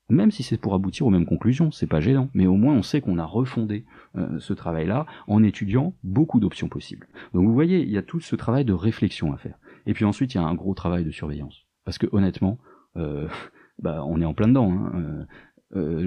[0.09, 2.83] même si c'est pour aboutir aux mêmes conclusions, c'est pas gênant, mais au moins on
[2.83, 3.85] sait qu'on a refondé
[4.15, 7.07] euh, ce travail-là en étudiant beaucoup d'options possibles.
[7.33, 9.57] Donc vous voyez, il y a tout ce travail de réflexion à faire.
[9.85, 11.65] Et puis ensuite, il y a un gros travail de surveillance.
[11.85, 12.57] Parce que honnêtement,
[12.95, 13.27] euh,
[13.79, 14.71] bah, on est en plein dedans.
[14.71, 15.25] Hein.
[15.75, 15.97] Euh,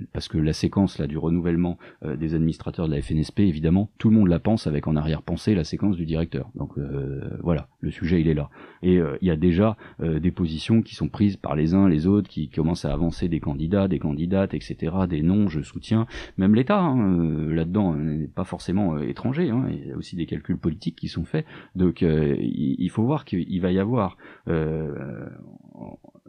[0.00, 3.90] euh, parce que la séquence là du renouvellement euh, des administrateurs de la FNSP, évidemment,
[3.98, 6.50] tout le monde la pense avec en arrière-pensée la séquence du directeur.
[6.54, 8.50] Donc euh, voilà, le sujet il est là.
[8.82, 12.28] Et il y a déjà des positions qui sont prises par les uns, les autres,
[12.28, 16.06] qui commencent à avancer des candidats, des candidates, etc., des noms, je soutiens.
[16.38, 19.50] Même l'État hein, là-dedans n'est pas forcément étranger.
[19.50, 21.44] Hein, il y a aussi des calculs politiques qui sont faits.
[21.76, 24.16] Donc il faut voir qu'il va y avoir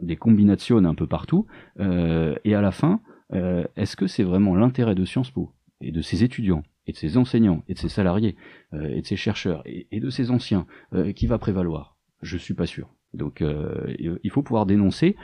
[0.00, 1.46] des combinations un peu partout,
[1.80, 3.00] euh, et à la fin,
[3.32, 6.96] euh, est-ce que c'est vraiment l'intérêt de Sciences Po et de ses étudiants et de
[6.96, 8.36] ses enseignants et de ses salariés
[8.72, 10.66] euh, et de ses chercheurs et, de ses anciens
[11.14, 11.96] qui va prévaloir?
[12.22, 12.88] Je suis pas sûr.
[13.14, 15.16] Donc il faut pouvoir dénoncer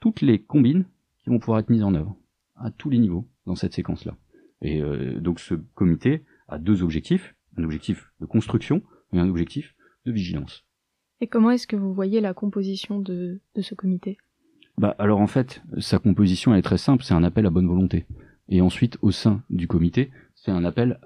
[0.00, 0.84] toutes les combines
[1.22, 2.16] qui vont pouvoir être mises en œuvre
[2.56, 4.16] à tous les niveaux dans cette séquence-là.
[4.62, 4.82] Et
[5.20, 8.82] donc ce comité a deux objectifs, un objectif de construction
[9.12, 9.74] et un objectif
[10.06, 10.64] de vigilance.
[11.20, 14.16] Et comment est-ce que vous voyez la composition de, ce comité?
[14.78, 18.06] Bah, alors en fait, sa composition est très simple, c'est un appel à bonne volonté.
[18.48, 20.98] Et ensuite, au sein du comité, c'est un appel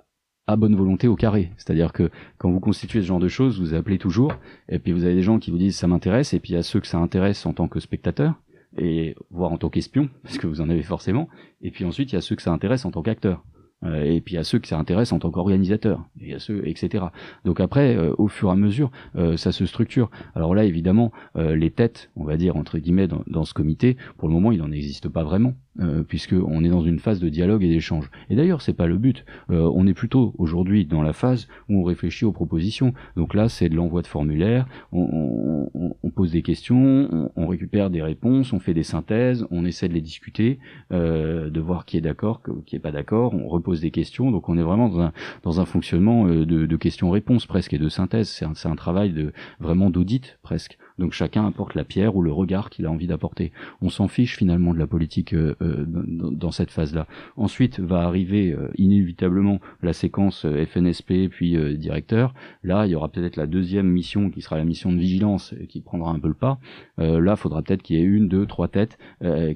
[0.47, 1.51] à bonne volonté au carré.
[1.57, 4.35] C'est-à-dire que quand vous constituez ce genre de choses, vous appelez toujours,
[4.69, 6.59] et puis vous avez des gens qui vous disent ça m'intéresse, et puis il y
[6.59, 8.35] a ceux que ça intéresse en tant que spectateur,
[8.77, 11.29] et voire en tant qu'espion, parce que vous en avez forcément,
[11.61, 13.45] et puis ensuite il y a ceux que ça intéresse en tant qu'acteur.
[13.85, 17.07] Euh, et puis à ceux qui s'intéressent en tant qu'organisateur, et à ceux, etc.
[17.45, 20.11] Donc après, euh, au fur et à mesure, euh, ça se structure.
[20.35, 24.35] Alors là, évidemment, les têtes, on va dire entre guillemets, dans, ce comité, pour le
[24.35, 25.55] moment, il n'en existe pas vraiment.
[25.81, 28.09] Euh, puisque on est dans une phase de dialogue et d'échange.
[28.31, 29.25] Et d'ailleurs, c'est pas le but.
[29.51, 32.95] Euh, on est plutôt aujourd'hui dans la phase où on réfléchit aux propositions.
[33.16, 37.91] Donc là, c'est de l'envoi de formulaires, on, on, on, pose des questions, on, récupère
[37.91, 40.61] des réponses, on fait des synthèses, on essaie de les discuter,
[40.93, 44.31] euh, de voir qui est d'accord, qui est pas d'accord, on repose des questions.
[44.31, 45.12] Donc on est vraiment dans un,
[45.43, 48.29] dans un fonctionnement euh, de, de questions-réponses presque et de synthèse.
[48.29, 50.79] C'est un, un travail de vraiment d'audit presque.
[50.99, 53.53] Donc chacun apporte la pierre ou le regard qu'il a envie d'apporter.
[53.82, 57.07] On s'en fiche finalement de la politique euh, euh, dans, cette phase-là.
[57.36, 62.34] Ensuite va arriver euh, inévitablement la séquence FNSP puis directeur.
[62.62, 65.80] Là, il y aura peut-être la deuxième mission qui sera la mission de vigilance qui
[65.80, 66.59] prendra un peu le pas.
[66.99, 68.99] là, faudra peut-être qu'il y ait une, deux, trois têtes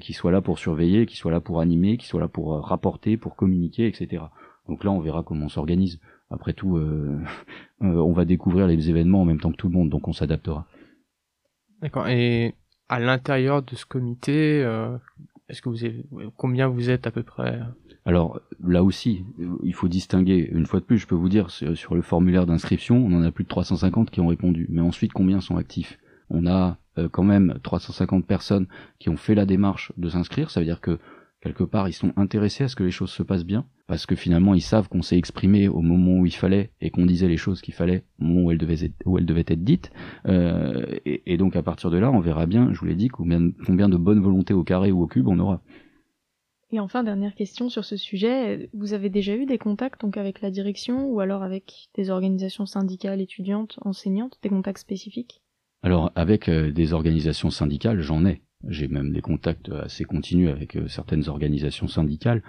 [0.01, 3.17] qui soient là pour surveiller, qui soient là pour animer, qui soient là pour rapporter,
[3.17, 4.23] pour communiquer, etc.
[4.67, 5.99] Donc là, on verra comment on s'organise.
[6.29, 6.79] Après tout,
[7.81, 10.65] on va découvrir les événements en même temps que tout le monde, donc on s'adaptera.
[11.81, 12.07] D'accord.
[12.07, 12.55] Et
[12.89, 14.97] à l'intérieur de ce comité, euh,
[15.47, 16.05] est-ce que vous avez,
[16.37, 17.59] combien vous êtes à peu près?
[18.05, 19.25] Alors là aussi,
[19.63, 20.49] il faut distinguer.
[20.51, 23.31] Une fois de plus, je peux vous dire sur le formulaire d'inscription, on en a
[23.31, 24.67] plus de 350 qui ont répondu.
[24.69, 25.99] Mais ensuite, combien sont actifs?
[26.29, 28.67] On a euh, quand même 350 personnes
[28.99, 30.51] qui ont fait la démarche de s'inscrire.
[30.51, 30.99] Ça veut dire que
[31.41, 34.15] quelque part, ils sont intéressés à ce que les choses se passent bien, parce que
[34.15, 37.37] finalement, ils savent qu'on s'est exprimé au moment où il fallait et qu'on disait les
[37.37, 39.91] choses qu'il fallait au moment où elles devaient être, où elles devaient être dites.
[40.27, 43.51] Euh, et, donc, à partir de là, on verra bien, je vous l'ai dit, combien,
[43.65, 45.61] combien de bonne volonté au carré ou au cube on aura.
[46.71, 50.41] Et enfin, dernière question sur ce sujet, vous avez déjà eu des contacts donc avec
[50.41, 55.41] la direction ou alors avec des organisations syndicales, étudiantes, enseignantes, des contacts spécifiques?
[55.81, 58.41] Alors, avec euh, des organisations syndicales, j'en ai.
[58.67, 62.43] J'ai même des contacts assez continus avec euh, certaines organisations syndicales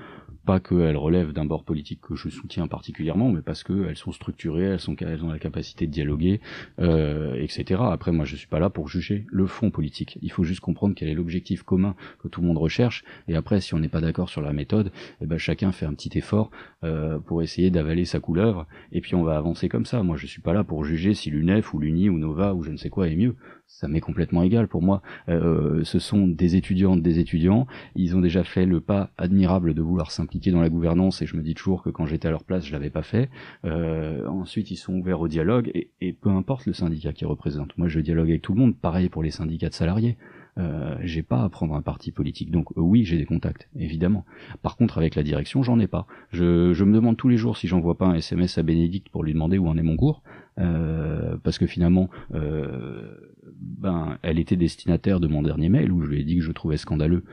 [0.44, 4.64] pas qu'elles relèvent d'un bord politique que je soutiens particulièrement, mais parce qu'elles sont structurées,
[4.64, 6.40] elles, sont, ont la capacité de dialoguer,
[6.80, 7.80] euh, etc.
[7.90, 10.18] Après, moi, je suis pas là pour juger le fond politique.
[10.22, 13.60] Il faut juste comprendre quel est l'objectif commun que tout le monde recherche, et après,
[13.60, 16.50] si on n'est pas d'accord sur la méthode, eh ben, chacun fait un petit effort
[16.84, 20.02] euh, pour essayer d'avaler sa couleuvre, et puis on va avancer comme ça.
[20.02, 22.70] Moi, je suis pas là pour juger si l'UNEF ou l'UNI ou Nova ou je
[22.70, 23.36] ne sais quoi est mieux
[23.70, 25.00] ça m'est complètement égal pour moi.
[25.28, 27.66] Euh, ce sont des étudiantes, des étudiants.
[27.94, 31.36] Ils ont déjà fait le pas admirable de vouloir s'impliquer dans la gouvernance et je
[31.36, 33.30] me dis toujours que quand j'étais à leur place, je l'avais pas fait.
[33.64, 37.78] Euh, ensuite, ils sont ouverts au dialogue et, peu importe le syndicat qu'ils représentent.
[37.78, 38.76] Moi, je dialogue avec tout le monde.
[38.76, 40.18] Pareil pour les syndicats de salariés.
[40.58, 42.50] Euh, j'ai pas à prendre un parti politique.
[42.50, 44.24] Donc euh, oui, j'ai des contacts, évidemment.
[44.62, 46.06] Par contre, avec la direction, j'en ai pas.
[46.30, 49.32] Je, me demande tous les jours si j'envoie pas un SMS à Bénédicte pour lui
[49.32, 50.22] demander où en est mon cours,
[50.58, 53.14] euh, parce que finalement, euh,
[53.52, 56.52] ben, elle était destinataire de mon dernier mail où je lui ai dit que je
[56.52, 57.24] trouvais scandaleux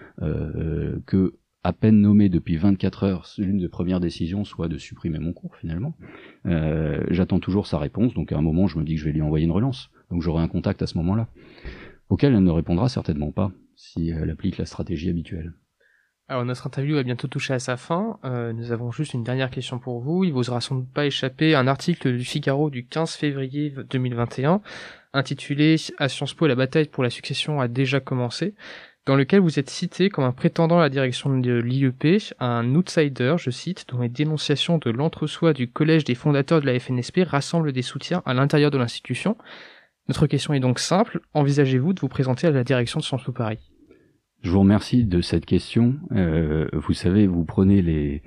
[1.05, 5.34] que à peine nommé depuis 24 heures, l'une des premières décisions soit de supprimer mon
[5.34, 5.95] cours finalement.
[7.09, 9.22] J'attends toujours sa réponse, donc à un moment je me dis que je vais lui
[9.22, 9.89] envoyer une relance.
[10.09, 11.28] Donc j'aurai un contact à ce moment-là,
[12.09, 15.53] auquel elle ne répondra certainement pas si elle applique la stratégie habituelle.
[16.29, 18.19] Alors notre interview va bientôt toucher à sa fin.
[18.25, 20.25] Euh, nous avons juste une dernière question pour vous.
[20.25, 24.61] Il vous aura sans doute pas échappé un article du Figaro du 15 février 2021
[25.13, 28.55] intitulé À Sciences Po la bataille pour la succession a déjà commencé
[29.05, 33.35] dans lequel vous êtes cité comme un prétendant à la direction de l'IEP, un outsider,
[33.39, 37.71] je cite, dont les dénonciations de l'entre-soi du collège des fondateurs de la FNSP rassemblent
[37.71, 39.37] des soutiens à l'intérieur de l'institution.
[40.07, 43.59] Notre question est donc simple, envisagez-vous de vous présenter à la direction de Sciences Paris?
[44.41, 45.95] Je vous remercie de cette question.
[46.11, 48.21] Euh, vous savez, vous prenez les,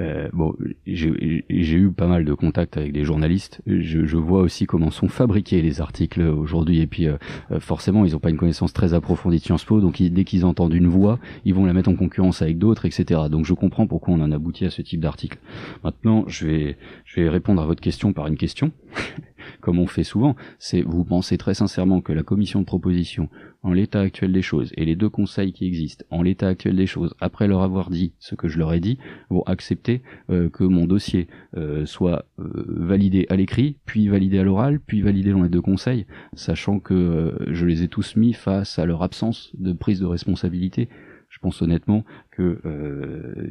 [0.00, 0.54] euh, bon,
[0.86, 3.60] j'ai eu pas mal de contacts avec des journalistes.
[3.66, 6.80] Je, je, vois aussi comment sont fabriqués les articles aujourd'hui.
[6.80, 7.16] Et puis, euh,
[7.58, 9.80] forcément, ils n'ont pas une connaissance très approfondie de Sciences Po.
[9.80, 13.22] Donc, dès qu'ils entendent une voix, ils vont la mettre en concurrence avec d'autres, etc.
[13.30, 15.38] Donc, je comprends pourquoi on en aboutit à ce type d'article.
[15.84, 18.72] Maintenant, je vais, je vais répondre à votre question par une question.
[19.60, 23.28] comme on fait souvent, c'est vous pensez très sincèrement que la commission de proposition,
[23.62, 26.86] en l'état actuel des choses, et les deux conseils qui existent, en l'état actuel des
[26.86, 28.98] choses, après leur avoir dit ce que je leur ai dit,
[29.30, 34.42] vont accepter euh, que mon dossier euh, soit euh, validé à l'écrit, puis validé à
[34.42, 38.78] l'oral, puis validé dans les deux conseils, sachant que je les ai tous mis face
[38.78, 40.88] à leur absence de prise de responsabilité.
[41.28, 42.60] Je pense honnêtement que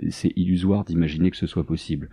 [0.09, 2.09] c'est illusoire d'imaginer que ce soit possible.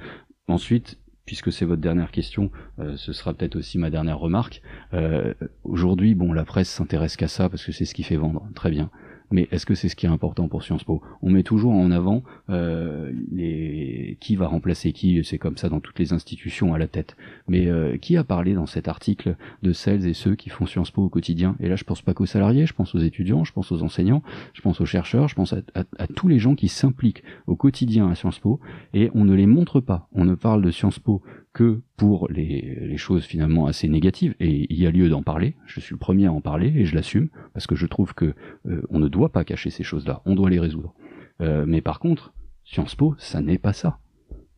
[0.47, 0.99] Ensuite,
[1.29, 4.63] puisque c'est votre dernière question, euh, ce sera peut-être aussi ma dernière remarque.
[4.95, 8.49] Euh, aujourd'hui, bon, la presse s'intéresse qu'à ça parce que c'est ce qui fait vendre.
[8.55, 8.89] Très bien
[9.31, 11.03] mais est-ce que c'est ce qui est important pour Sciences Po?
[11.23, 14.17] On met toujours en avant euh, les...
[14.21, 17.17] qui va remplacer qui, c'est comme ça dans toutes les institutions à la tête.
[17.47, 20.91] Mais euh, qui a parlé dans cet article de celles et ceux qui font Sciences
[20.91, 21.57] Po au quotidien?
[21.61, 24.23] Et là, je pense pas qu'aux salariés, je pense aux étudiants, je pense aux enseignants,
[24.55, 28.15] je pense aux chercheurs, je pense à, tous les gens qui s'impliquent au quotidien à
[28.15, 28.61] Sciences Po,
[28.95, 30.09] et on ne les montre pas.
[30.13, 31.23] On ne parle de Sciences Po
[31.53, 35.57] que pour les, les, choses finalement assez négatives, et il y a lieu d'en parler,
[35.67, 38.35] je suis le premier à en parler, et je l'assume, parce que je trouve que
[38.67, 40.95] euh, on ne doit pas cacher ces choses-là, on doit les résoudre.
[41.41, 42.33] Euh, mais par contre,
[42.65, 43.99] Sciences Po, ça n'est pas ça.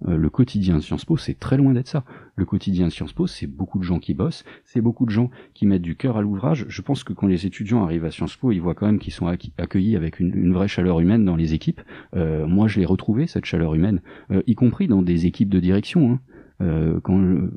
[0.08, 2.04] Euh, le quotidien de Sciences Po, c'est très loin d'être ça.
[2.34, 5.30] Le quotidien de Sciences Po, c'est beaucoup de gens qui bossent, c'est beaucoup de gens
[5.52, 6.64] qui mettent du cœur à l'ouvrage.
[6.68, 9.12] Je pense que quand les étudiants arrivent à Sciences Po, ils voient quand même qu'ils
[9.12, 11.82] sont accueillis avec une, vraie chaleur humaine dans les équipes.
[12.16, 14.00] Euh, moi, je l'ai retrouvé, cette chaleur humaine,
[14.46, 16.18] y compris dans des équipes de direction.
[16.60, 17.00] Hein.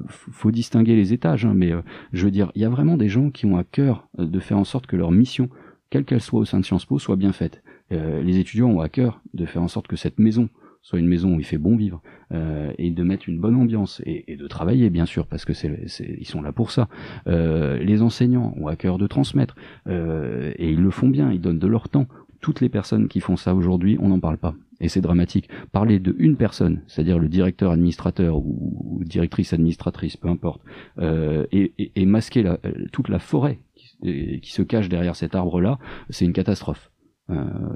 [0.07, 1.73] Faut distinguer les étages, hein, mais
[2.13, 4.57] je veux dire, il y a vraiment des gens qui ont à cœur de faire
[4.57, 5.49] en sorte que leur mission,
[5.93, 7.61] quelle qu'elle soit au sein de Sciences Po, soit bien faite.
[7.91, 10.49] les étudiants ont à cœur de faire en sorte que cette maison
[10.81, 14.35] soit une maison où il fait bon vivre et de mettre une bonne ambiance et,
[14.35, 16.89] de travailler bien sûr parce que c'est, ils sont là pour ça.
[17.27, 19.55] les enseignants ont à cœur de transmettre
[19.87, 22.07] et ils le font bien, ils donnent de leur temps
[22.43, 24.53] toutes les personnes qui font ça aujourd'hui, on n'en parle pas.
[24.81, 25.49] Et c'est dramatique.
[25.71, 30.61] Parler de une personne, c'est-à-dire le directeur administrateur ou, directrice administratrice, peu importe,
[30.99, 32.43] euh, et, masquer
[32.91, 33.59] toute la forêt
[34.01, 35.79] qui, se cache derrière cet arbre-là,
[36.09, 36.89] c'est une catastrophe.
[37.29, 37.35] Euh,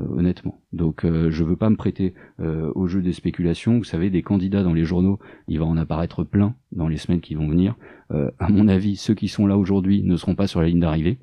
[0.09, 0.59] honnêtement.
[0.73, 3.77] Donc euh, je veux pas me prêter euh, au jeu des spéculations.
[3.77, 7.21] Vous savez, des candidats dans les journaux, il va en apparaître plein dans les semaines
[7.21, 7.75] qui vont venir.
[8.09, 11.19] à mon avis, ceux qui sont là aujourd'hui ne seront pas sur la ligne d'arrivée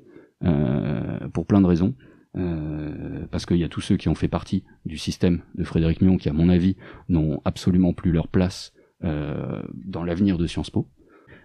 [1.33, 1.93] pour plein de raisons.
[2.37, 6.01] Euh, parce qu'il y a tous ceux qui ont fait partie du système de Frédéric
[6.01, 6.75] Mion qui, à mon avis,
[7.07, 8.73] n'ont absolument plus leur place
[9.03, 10.89] euh, dans l'avenir de Sciences Po.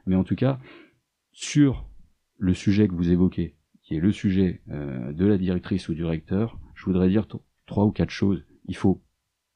[0.07, 0.59] Mais en tout cas,
[1.32, 1.88] sur
[2.41, 6.05] le sujet que vous évoquez, qui est le sujet euh, de la directrice ou du
[6.05, 7.26] recteur, je voudrais dire
[7.66, 8.45] trois ou quatre choses.
[8.64, 9.03] Il faut,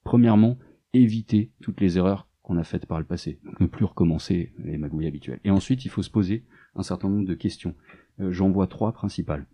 [0.05, 0.59] premièrement,
[0.93, 4.77] éviter toutes les erreurs qu'on a faites par le passé, donc ne plus recommencer les
[4.77, 5.41] magouilles habituelles.
[5.45, 7.75] Et ensuite, il faut se poser un certain nombre de questions.
[8.19, 9.47] J'en vois trois principales.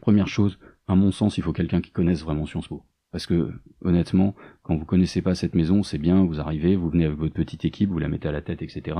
[0.00, 2.84] Première chose, à mon sens, il faut quelqu'un qui connaisse vraiment Sciences Po.
[3.16, 3.50] Parce que,
[3.82, 7.32] honnêtement, quand vous connaissez pas cette maison, c'est bien, vous arrivez, vous venez avec votre
[7.32, 8.94] petite équipe, vous la mettez à la tête, etc.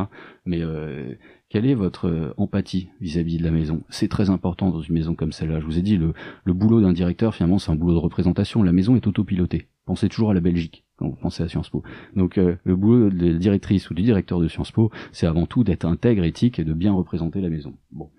[0.46, 1.16] Mais euh,
[1.50, 3.82] quelle est votre euh, empathie vis-à-vis de la maison?
[3.90, 5.60] C'est très important dans une maison comme celle-là.
[5.60, 6.14] Je vous ai dit, le,
[6.46, 8.62] boulot d'un directeur, finalement, c'est un boulot de représentation.
[8.62, 9.68] La maison est autopilotée.
[9.84, 11.82] Pensez toujours à la Belgique quand vous pensez à Sciences Po.
[12.14, 15.44] Donc euh, le boulot de la directrice ou du directeur de Sciences Po, c'est avant
[15.44, 17.74] tout d'être intègre, éthique et de bien représenter la maison.
[17.90, 18.10] Bon.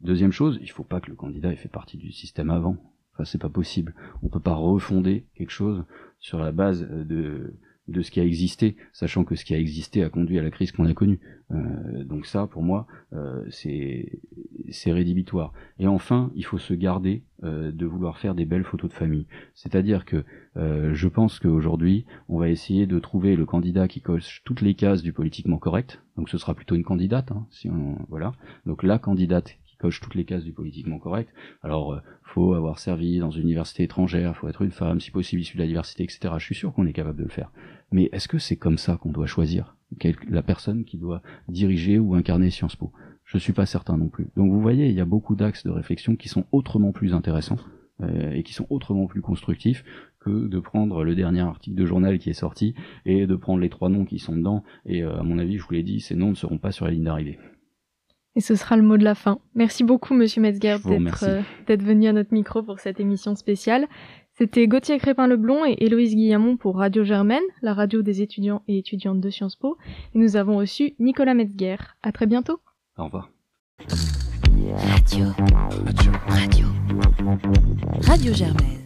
[0.00, 2.76] Deuxième chose, il faut pas que le candidat ait fait partie du système avant.
[3.14, 3.94] Enfin, c'est pas possible.
[4.22, 5.84] On peut pas refonder quelque chose
[6.20, 7.54] sur la base de
[7.88, 10.50] de ce qui a existé, sachant que ce qui a existé a conduit à la
[10.50, 11.20] crise qu'on a connue.
[11.50, 15.52] Euh, donc ça, pour moi, euh, c'est rédhibitoire.
[15.78, 19.26] Et enfin, il faut se garder euh, de vouloir faire des belles photos de famille.
[19.54, 20.24] C'est-à-dire que
[20.56, 25.02] je pense qu'aujourd'hui, on va essayer de trouver le candidat qui coche toutes les cases
[25.02, 26.00] du politiquement correct.
[26.16, 28.32] Donc ce sera plutôt une candidate, hein, si on voilà.
[28.64, 31.28] Donc la candidate coche toutes les cases du politiquement correct.
[31.62, 35.42] Alors, euh, faut avoir servi dans une université étrangère, faut être une femme, si possible
[35.42, 36.32] issue de la diversité, etc.
[36.38, 37.52] Je suis sûr qu'on est capable de le faire.
[37.92, 39.76] Mais est-ce que c'est comme ça qu'on doit choisir
[40.30, 42.92] la personne qui doit diriger ou incarner Sciences Po?
[43.26, 44.28] Je suis pas certain non plus.
[44.36, 47.58] Donc vous voyez, il y a beaucoup d'axes de réflexion qui sont autrement plus intéressants
[48.02, 49.84] euh, et qui sont autrement plus constructifs
[50.18, 52.74] que de prendre le dernier article de journal qui est sorti
[53.04, 54.64] et de prendre les trois noms qui sont dedans.
[54.86, 56.86] Et euh, à mon avis, je vous l'ai dit, ces noms ne seront pas sur
[56.86, 57.38] la ligne d'arrivée.
[58.36, 59.38] Et ce sera le mot de la fin.
[59.54, 63.86] Merci beaucoup, Monsieur Metzger, euh, d'être venu à notre micro pour cette émission spéciale.
[64.36, 69.20] C'était Gauthier Crépin-Leblond et Héloïse Guillamon pour Radio Germaine, la radio des étudiants et étudiantes
[69.20, 69.78] de Sciences Po.
[70.14, 71.76] Et nous avons reçu Nicolas Metzger.
[72.02, 72.58] À très bientôt.
[72.98, 73.30] Au revoir.
[73.78, 75.26] Radio.
[75.86, 76.12] Radio.
[76.28, 76.66] Radio.
[78.02, 78.83] Radio Germaine.